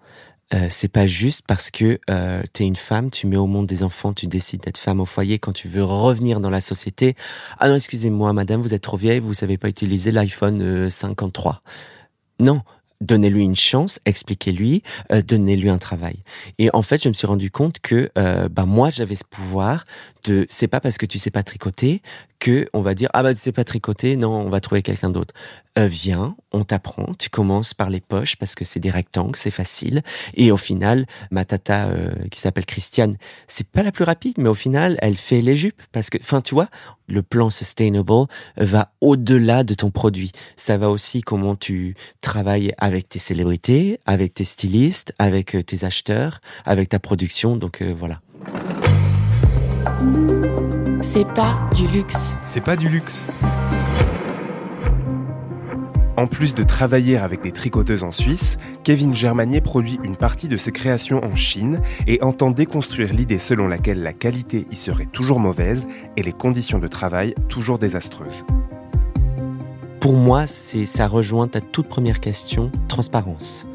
Euh, 0.52 0.66
c'est 0.70 0.88
pas 0.88 1.06
juste 1.06 1.42
parce 1.46 1.70
que 1.70 1.98
euh, 2.10 2.42
tu 2.52 2.62
es 2.62 2.66
une 2.66 2.76
femme, 2.76 3.10
tu 3.10 3.26
mets 3.26 3.36
au 3.36 3.46
monde 3.46 3.66
des 3.66 3.82
enfants, 3.82 4.12
tu 4.12 4.26
décides 4.26 4.60
d'être 4.60 4.78
femme 4.78 5.00
au 5.00 5.06
foyer 5.06 5.38
quand 5.38 5.52
tu 5.52 5.68
veux 5.68 5.84
revenir 5.84 6.40
dans 6.40 6.50
la 6.50 6.60
société. 6.60 7.14
Ah 7.58 7.68
non, 7.68 7.76
excusez-moi, 7.76 8.32
madame, 8.32 8.60
vous 8.60 8.74
êtes 8.74 8.82
trop 8.82 8.96
vieille, 8.96 9.20
vous 9.20 9.34
savez 9.34 9.56
pas 9.56 9.68
utiliser 9.68 10.12
l'iPhone 10.12 10.90
53. 10.90 11.52
Euh, 11.52 12.44
non, 12.44 12.62
donnez-lui 13.00 13.42
une 13.42 13.56
chance, 13.56 14.00
expliquez-lui, 14.04 14.82
euh, 15.12 15.22
donnez-lui 15.22 15.70
un 15.70 15.78
travail. 15.78 16.22
Et 16.58 16.68
en 16.74 16.82
fait, 16.82 17.02
je 17.02 17.08
me 17.08 17.14
suis 17.14 17.26
rendu 17.26 17.50
compte 17.50 17.80
que 17.80 18.10
bah 18.14 18.66
moi 18.66 18.90
j'avais 18.90 19.16
ce 19.16 19.24
pouvoir 19.24 19.86
de 20.24 20.46
c'est 20.48 20.68
pas 20.68 20.80
parce 20.80 20.98
que 20.98 21.06
tu 21.06 21.18
sais 21.18 21.30
pas 21.30 21.42
tricoter 21.42 22.02
on 22.72 22.82
va 22.82 22.94
dire 22.94 23.08
ah 23.12 23.22
bah 23.22 23.34
tu 23.34 23.40
sais 23.40 23.52
pas 23.52 23.64
tricoter, 23.64 24.16
non, 24.16 24.32
on 24.32 24.50
va 24.50 24.60
trouver 24.60 24.82
quelqu'un 24.82 25.10
d'autre. 25.10 25.34
Euh, 25.78 25.86
viens, 25.86 26.36
on 26.52 26.64
t'apprend, 26.64 27.14
tu 27.18 27.30
commences 27.30 27.74
par 27.74 27.90
les 27.90 28.00
poches 28.00 28.36
parce 28.36 28.54
que 28.54 28.64
c'est 28.64 28.80
des 28.80 28.90
rectangles, 28.90 29.36
c'est 29.36 29.50
facile 29.50 30.02
et 30.34 30.52
au 30.52 30.56
final, 30.56 31.06
ma 31.30 31.44
tata 31.44 31.88
euh, 31.88 32.12
qui 32.30 32.38
s'appelle 32.38 32.66
Christiane, 32.66 33.16
c'est 33.46 33.66
pas 33.66 33.82
la 33.82 33.92
plus 33.92 34.04
rapide 34.04 34.34
mais 34.38 34.48
au 34.48 34.54
final, 34.54 34.96
elle 35.00 35.16
fait 35.16 35.42
les 35.42 35.56
jupes 35.56 35.82
parce 35.92 36.10
que 36.10 36.18
enfin 36.20 36.40
tu 36.40 36.54
vois, 36.54 36.68
le 37.08 37.22
plan 37.22 37.50
sustainable 37.50 38.26
va 38.56 38.92
au-delà 39.00 39.64
de 39.64 39.74
ton 39.74 39.90
produit. 39.90 40.32
Ça 40.56 40.78
va 40.78 40.90
aussi 40.90 41.22
comment 41.22 41.56
tu 41.56 41.96
travailles 42.20 42.72
avec 42.78 43.08
tes 43.08 43.18
célébrités, 43.18 44.00
avec 44.06 44.34
tes 44.34 44.44
stylistes, 44.44 45.12
avec 45.18 45.54
euh, 45.54 45.62
tes 45.62 45.84
acheteurs, 45.84 46.40
avec 46.64 46.90
ta 46.90 46.98
production. 46.98 47.56
Donc 47.56 47.82
voilà. 47.82 48.20
C'est 51.06 51.26
pas 51.26 51.60
du 51.76 51.86
luxe. 51.86 52.34
C'est 52.44 52.62
pas 52.62 52.76
du 52.76 52.88
luxe. 52.88 53.20
En 56.16 56.26
plus 56.26 56.54
de 56.54 56.62
travailler 56.62 57.18
avec 57.18 57.42
des 57.42 57.52
tricoteuses 57.52 58.04
en 58.04 58.10
Suisse, 58.10 58.56
Kevin 58.84 59.12
Germanier 59.12 59.60
produit 59.60 60.00
une 60.02 60.16
partie 60.16 60.48
de 60.48 60.56
ses 60.56 60.72
créations 60.72 61.22
en 61.22 61.36
Chine 61.36 61.82
et 62.06 62.22
entend 62.22 62.50
déconstruire 62.50 63.12
l'idée 63.12 63.38
selon 63.38 63.68
laquelle 63.68 64.02
la 64.02 64.14
qualité 64.14 64.66
y 64.70 64.76
serait 64.76 65.04
toujours 65.04 65.40
mauvaise 65.40 65.86
et 66.16 66.22
les 66.22 66.32
conditions 66.32 66.78
de 66.78 66.88
travail 66.88 67.34
toujours 67.50 67.78
désastreuses. 67.78 68.46
Pour 70.00 70.14
moi, 70.14 70.46
c'est 70.46 70.86
ça 70.86 71.06
rejoint 71.06 71.48
ta 71.48 71.60
toute 71.60 71.86
première 71.86 72.20
question, 72.20 72.72
transparence 72.88 73.66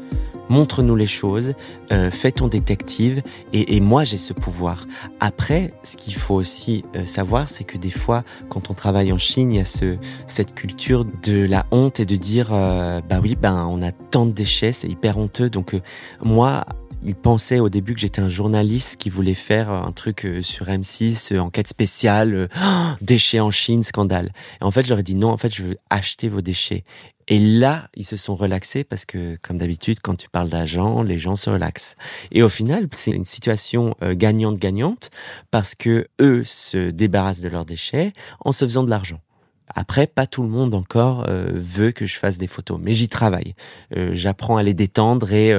montre-nous 0.50 0.96
les 0.96 1.06
choses, 1.06 1.54
euh, 1.92 2.10
fais 2.10 2.32
ton 2.32 2.48
détective, 2.48 3.22
et, 3.54 3.80
moi 3.80 4.04
j'ai 4.04 4.18
ce 4.18 4.34
pouvoir. 4.34 4.86
Après, 5.20 5.72
ce 5.82 5.96
qu'il 5.96 6.14
faut 6.14 6.34
aussi 6.34 6.84
euh, 6.96 7.06
savoir, 7.06 7.48
c'est 7.48 7.64
que 7.64 7.78
des 7.78 7.90
fois, 7.90 8.24
quand 8.50 8.68
on 8.68 8.74
travaille 8.74 9.12
en 9.12 9.18
Chine, 9.18 9.52
il 9.52 9.58
y 9.58 9.60
a 9.60 9.64
ce, 9.64 9.96
cette 10.26 10.54
culture 10.54 11.06
de 11.22 11.40
la 11.40 11.64
honte 11.70 12.00
et 12.00 12.04
de 12.04 12.16
dire, 12.16 12.50
euh, 12.52 13.00
bah 13.08 13.20
oui, 13.22 13.36
ben 13.40 13.66
on 13.70 13.80
a 13.80 13.92
tant 13.92 14.26
de 14.26 14.32
déchets, 14.32 14.72
c'est 14.72 14.88
hyper 14.88 15.16
honteux. 15.16 15.48
Donc 15.48 15.80
moi, 16.22 16.64
il 17.02 17.14
pensait 17.14 17.60
au 17.60 17.68
début 17.68 17.94
que 17.94 18.00
j'étais 18.00 18.20
un 18.20 18.28
journaliste 18.28 18.96
qui 18.96 19.08
voulait 19.08 19.34
faire 19.34 19.70
un 19.70 19.92
truc 19.92 20.28
sur 20.42 20.66
M6, 20.66 21.38
enquête 21.38 21.68
spéciale, 21.68 22.48
déchets 23.00 23.40
en 23.40 23.52
Chine, 23.52 23.82
scandale. 23.82 24.32
Et 24.60 24.64
en 24.64 24.70
fait, 24.70 24.82
je 24.82 24.90
leur 24.90 24.98
ai 24.98 25.04
dit 25.04 25.14
non, 25.14 25.28
en 25.28 25.38
fait, 25.38 25.54
je 25.54 25.62
veux 25.62 25.76
acheter 25.90 26.28
vos 26.28 26.42
déchets. 26.42 26.84
Et 27.30 27.38
là, 27.38 27.88
ils 27.94 28.04
se 28.04 28.16
sont 28.16 28.34
relaxés 28.34 28.82
parce 28.82 29.04
que, 29.04 29.38
comme 29.40 29.56
d'habitude, 29.56 30.00
quand 30.02 30.16
tu 30.16 30.28
parles 30.28 30.48
d'argent, 30.48 31.04
les 31.04 31.20
gens 31.20 31.36
se 31.36 31.48
relaxent. 31.48 31.94
Et 32.32 32.42
au 32.42 32.48
final, 32.48 32.88
c'est 32.92 33.12
une 33.12 33.24
situation 33.24 33.94
euh, 34.02 34.14
gagnante-gagnante 34.16 35.10
parce 35.52 35.76
que 35.76 36.08
eux 36.20 36.42
se 36.44 36.90
débarrassent 36.90 37.40
de 37.40 37.48
leurs 37.48 37.64
déchets 37.64 38.12
en 38.40 38.50
se 38.50 38.64
faisant 38.64 38.82
de 38.82 38.90
l'argent. 38.90 39.20
Après, 39.68 40.08
pas 40.08 40.26
tout 40.26 40.42
le 40.42 40.48
monde 40.48 40.74
encore 40.74 41.24
euh, 41.28 41.52
veut 41.54 41.92
que 41.92 42.04
je 42.04 42.16
fasse 42.16 42.36
des 42.36 42.48
photos, 42.48 42.80
mais 42.82 42.94
j'y 42.94 43.08
travaille. 43.08 43.54
Euh, 43.96 44.10
j'apprends 44.12 44.56
à 44.56 44.64
les 44.64 44.74
détendre 44.74 45.32
et 45.32 45.52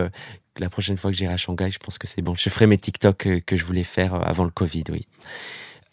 la 0.60 0.70
prochaine 0.70 0.98
fois 0.98 1.12
que 1.12 1.16
j'irai 1.16 1.34
à 1.34 1.38
Shanghai, 1.38 1.72
je 1.72 1.80
pense 1.80 1.98
que 1.98 2.06
c'est 2.06 2.22
bon. 2.22 2.36
Je 2.36 2.50
ferai 2.50 2.68
mes 2.68 2.78
TikTok 2.78 3.30
que 3.46 3.56
je 3.56 3.64
voulais 3.64 3.86
faire 3.86 4.14
avant 4.16 4.44
le 4.44 4.52
Covid, 4.52 4.84
oui. 4.92 5.08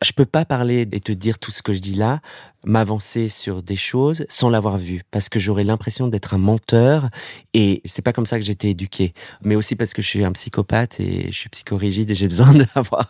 Je 0.03 0.13
peux 0.13 0.27
pas 0.27 0.45
parler 0.45 0.87
et 0.93 1.01
te 1.01 1.11
dire 1.11 1.39
tout 1.39 1.51
ce 1.51 1.61
que 1.61 1.73
je 1.73 1.81
dis 1.81 1.95
là, 1.95 2.21
m'avancer 2.65 3.29
sur 3.29 3.63
des 3.63 3.77
choses 3.77 4.25
sans 4.29 4.49
l'avoir 4.49 4.79
vu, 4.79 5.03
parce 5.11 5.29
que 5.29 5.41
j'aurais 5.41 5.65
l'impression 5.65 6.07
d'être 6.07 6.35
un 6.35 6.39
menteur 6.39 7.09
et 7.53 7.83
c'est 7.85 8.03
pas 8.03 8.13
comme 8.13 8.27
ça 8.27 8.39
que 8.39 8.45
j'ai 8.45 8.53
été 8.53 8.71
éduqué. 8.71 9.13
Mais 9.43 9.57
aussi 9.57 9.75
parce 9.75 9.93
que 9.93 10.03
je 10.03 10.07
suis 10.07 10.25
un 10.25 10.33
psychopathe 10.33 11.01
et 11.01 11.33
je 11.33 11.37
suis 11.37 11.49
psychorigide 11.49 12.11
et 12.11 12.15
j'ai 12.15 12.29
besoin 12.29 12.55
d'avoir 12.75 13.09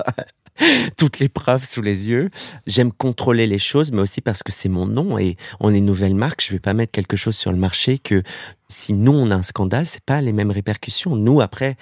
toutes 0.97 1.19
les 1.19 1.29
preuves 1.29 1.65
sous 1.65 1.83
les 1.83 2.09
yeux. 2.09 2.31
J'aime 2.67 2.93
contrôler 2.93 3.47
les 3.47 3.59
choses, 3.59 3.93
mais 3.93 4.01
aussi 4.01 4.21
parce 4.21 4.43
que 4.43 4.53
c'est 4.53 4.69
mon 4.69 4.87
nom 4.87 5.19
et 5.19 5.37
on 5.61 5.75
est 5.75 5.79
une 5.79 5.87
nouvelle 5.87 6.15
marque. 6.15 6.43
Je 6.43 6.53
vais 6.53 6.59
pas 6.59 6.75
mettre 6.75 6.93
quelque 6.93 7.17
chose 7.17 7.37
sur 7.37 7.53
le 7.53 7.59
marché 7.59 7.99
que 7.99 8.23
si 8.71 8.93
nous 8.93 9.13
on 9.13 9.31
a 9.31 9.35
un 9.35 9.43
scandale, 9.43 9.87
c'est 9.87 10.05
pas 10.05 10.21
les 10.21 10.33
mêmes 10.33 10.51
répercussions. 10.51 11.17
Nous 11.17 11.41
après, 11.41 11.77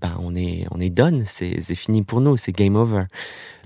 ben 0.00 0.16
on 0.20 0.34
est 0.34 0.66
on 0.70 0.80
est 0.80 0.88
done, 0.88 1.24
c'est 1.26 1.60
c'est 1.60 1.74
fini 1.74 2.02
pour 2.02 2.22
nous, 2.22 2.38
c'est 2.38 2.52
game 2.52 2.76
over. 2.76 3.04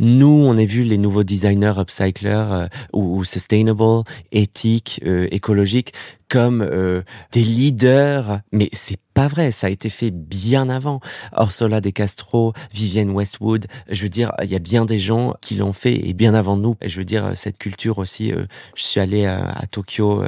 Nous 0.00 0.26
on 0.26 0.58
a 0.58 0.64
vu 0.64 0.82
les 0.82 0.98
nouveaux 0.98 1.22
designers 1.22 1.74
upcyclers 1.78 2.48
euh, 2.50 2.66
ou, 2.92 3.22
sustainable, 3.24 4.02
éthique, 4.32 5.00
euh, 5.06 5.28
écologique 5.30 5.92
comme 6.28 6.62
euh, 6.62 7.02
des 7.30 7.42
leaders, 7.44 8.40
mais 8.50 8.68
c'est 8.72 8.98
pas 9.12 9.28
vrai, 9.28 9.52
ça 9.52 9.68
a 9.68 9.70
été 9.70 9.88
fait 9.88 10.10
bien 10.10 10.68
avant. 10.68 10.98
Orsola 11.32 11.80
De 11.80 11.90
Castro, 11.90 12.54
Vivienne 12.72 13.10
Westwood, 13.10 13.66
je 13.88 14.02
veux 14.02 14.08
dire, 14.08 14.32
il 14.42 14.50
y 14.50 14.56
a 14.56 14.58
bien 14.58 14.84
des 14.84 14.98
gens 14.98 15.34
qui 15.40 15.54
l'ont 15.54 15.74
fait 15.74 15.94
et 16.08 16.12
bien 16.12 16.34
avant 16.34 16.56
nous. 16.56 16.74
Je 16.84 16.98
veux 16.98 17.04
dire, 17.04 17.36
cette 17.36 17.58
culture 17.58 17.98
aussi, 17.98 18.32
je 18.74 18.82
suis 18.82 18.98
allé 18.98 19.26
à, 19.26 19.50
à 19.50 19.66
Tokyo 19.66 20.24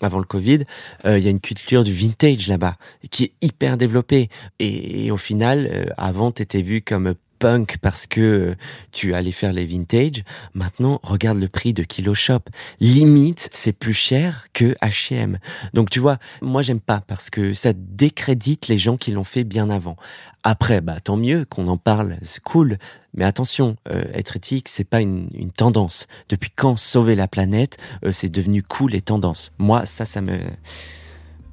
avant 0.00 0.18
le 0.18 0.24
Covid, 0.24 0.64
euh, 1.04 1.18
il 1.18 1.24
y 1.24 1.28
a 1.28 1.30
une 1.30 1.40
culture 1.40 1.84
du 1.84 1.92
vintage 1.92 2.48
là-bas 2.48 2.76
qui 3.10 3.24
est 3.24 3.32
hyper 3.42 3.76
développée. 3.76 4.28
Et, 4.58 5.10
au 5.10 5.16
final, 5.16 5.68
euh, 5.72 5.84
avant, 5.96 6.32
tu 6.32 6.42
étais 6.42 6.62
vu 6.62 6.82
comme 6.82 7.14
punk 7.40 7.78
parce 7.78 8.06
que 8.06 8.54
tu 8.92 9.14
allais 9.14 9.32
faire 9.32 9.52
les 9.52 9.66
vintage. 9.66 10.22
Maintenant, 10.54 11.00
regarde 11.02 11.38
le 11.38 11.48
prix 11.48 11.74
de 11.74 11.82
Kilo 11.82 12.14
Shop. 12.14 12.42
Limite, 12.78 13.50
c'est 13.52 13.72
plus 13.72 13.94
cher 13.94 14.46
que 14.52 14.76
H&M. 14.82 15.38
Donc 15.74 15.90
tu 15.90 15.98
vois, 15.98 16.18
moi 16.42 16.62
j'aime 16.62 16.80
pas 16.80 17.02
parce 17.04 17.30
que 17.30 17.54
ça 17.54 17.72
décrédite 17.74 18.68
les 18.68 18.78
gens 18.78 18.96
qui 18.96 19.10
l'ont 19.10 19.24
fait 19.24 19.42
bien 19.42 19.70
avant. 19.70 19.96
Après, 20.44 20.80
bah 20.80 21.00
tant 21.00 21.16
mieux 21.16 21.44
qu'on 21.44 21.66
en 21.66 21.76
parle, 21.76 22.18
c'est 22.22 22.42
cool. 22.42 22.78
Mais 23.14 23.24
attention, 23.24 23.76
euh, 23.90 24.04
être 24.12 24.36
éthique, 24.36 24.68
c'est 24.68 24.84
pas 24.84 25.00
une, 25.00 25.28
une, 25.34 25.50
tendance. 25.50 26.06
Depuis 26.28 26.50
quand 26.54 26.76
sauver 26.76 27.16
la 27.16 27.26
planète, 27.26 27.76
euh, 28.04 28.12
c'est 28.12 28.28
devenu 28.28 28.62
cool 28.62 28.94
et 28.94 29.00
tendance. 29.00 29.50
Moi, 29.58 29.84
ça, 29.86 30.06
ça 30.06 30.20
me 30.20 30.38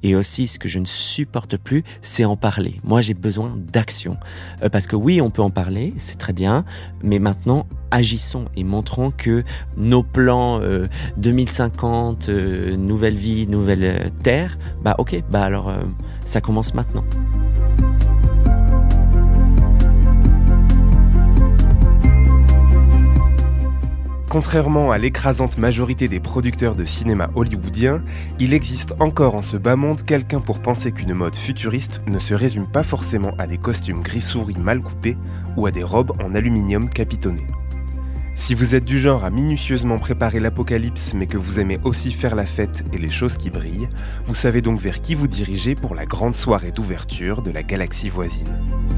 Et 0.02 0.14
aussi, 0.14 0.48
ce 0.48 0.58
que 0.58 0.68
je 0.68 0.78
ne 0.78 0.84
supporte 0.84 1.56
plus, 1.56 1.84
c'est 2.02 2.24
en 2.24 2.36
parler. 2.36 2.80
Moi, 2.84 3.00
j'ai 3.00 3.14
besoin 3.14 3.54
d'action. 3.56 4.16
Euh, 4.62 4.68
parce 4.68 4.86
que 4.86 4.96
oui, 4.96 5.20
on 5.20 5.30
peut 5.30 5.42
en 5.42 5.50
parler, 5.50 5.94
c'est 5.98 6.18
très 6.18 6.32
bien, 6.32 6.64
mais 7.02 7.18
maintenant, 7.18 7.66
agissons 7.90 8.46
et 8.56 8.64
montrons 8.64 9.10
que 9.10 9.44
nos 9.76 10.02
plans 10.02 10.60
2050, 11.16 12.28
euh, 12.28 12.76
nouvelle 12.76 13.16
vie, 13.16 13.46
nouvelle 13.46 14.12
terre, 14.22 14.58
bah 14.82 14.94
ok, 14.98 15.22
bah 15.30 15.42
alors 15.42 15.72
ça 16.24 16.40
commence 16.40 16.74
maintenant. 16.74 17.04
Contrairement 24.28 24.90
à 24.90 24.98
l'écrasante 24.98 25.56
majorité 25.56 26.06
des 26.06 26.20
producteurs 26.20 26.74
de 26.74 26.84
cinéma 26.84 27.30
hollywoodiens, 27.34 28.02
il 28.38 28.52
existe 28.52 28.94
encore 29.00 29.34
en 29.34 29.40
ce 29.40 29.56
bas 29.56 29.74
monde 29.74 30.04
quelqu'un 30.04 30.40
pour 30.40 30.60
penser 30.60 30.92
qu'une 30.92 31.14
mode 31.14 31.34
futuriste 31.34 32.02
ne 32.06 32.18
se 32.18 32.34
résume 32.34 32.66
pas 32.66 32.82
forcément 32.82 33.32
à 33.38 33.46
des 33.46 33.56
costumes 33.56 34.02
gris-souris 34.02 34.58
mal 34.58 34.82
coupés 34.82 35.16
ou 35.56 35.64
à 35.64 35.70
des 35.70 35.82
robes 35.82 36.12
en 36.22 36.34
aluminium 36.34 36.90
capitonnées. 36.90 37.46
Si 38.34 38.54
vous 38.54 38.74
êtes 38.74 38.84
du 38.84 39.00
genre 39.00 39.24
à 39.24 39.30
minutieusement 39.30 39.98
préparer 39.98 40.40
l'apocalypse 40.40 41.14
mais 41.14 41.26
que 41.26 41.38
vous 41.38 41.58
aimez 41.58 41.78
aussi 41.84 42.12
faire 42.12 42.34
la 42.34 42.46
fête 42.46 42.84
et 42.92 42.98
les 42.98 43.10
choses 43.10 43.38
qui 43.38 43.48
brillent, 43.48 43.88
vous 44.26 44.34
savez 44.34 44.60
donc 44.60 44.78
vers 44.78 45.00
qui 45.00 45.14
vous 45.14 45.26
dirigez 45.26 45.74
pour 45.74 45.94
la 45.94 46.04
grande 46.04 46.34
soirée 46.34 46.70
d'ouverture 46.70 47.40
de 47.40 47.50
la 47.50 47.62
galaxie 47.62 48.10
voisine. 48.10 48.97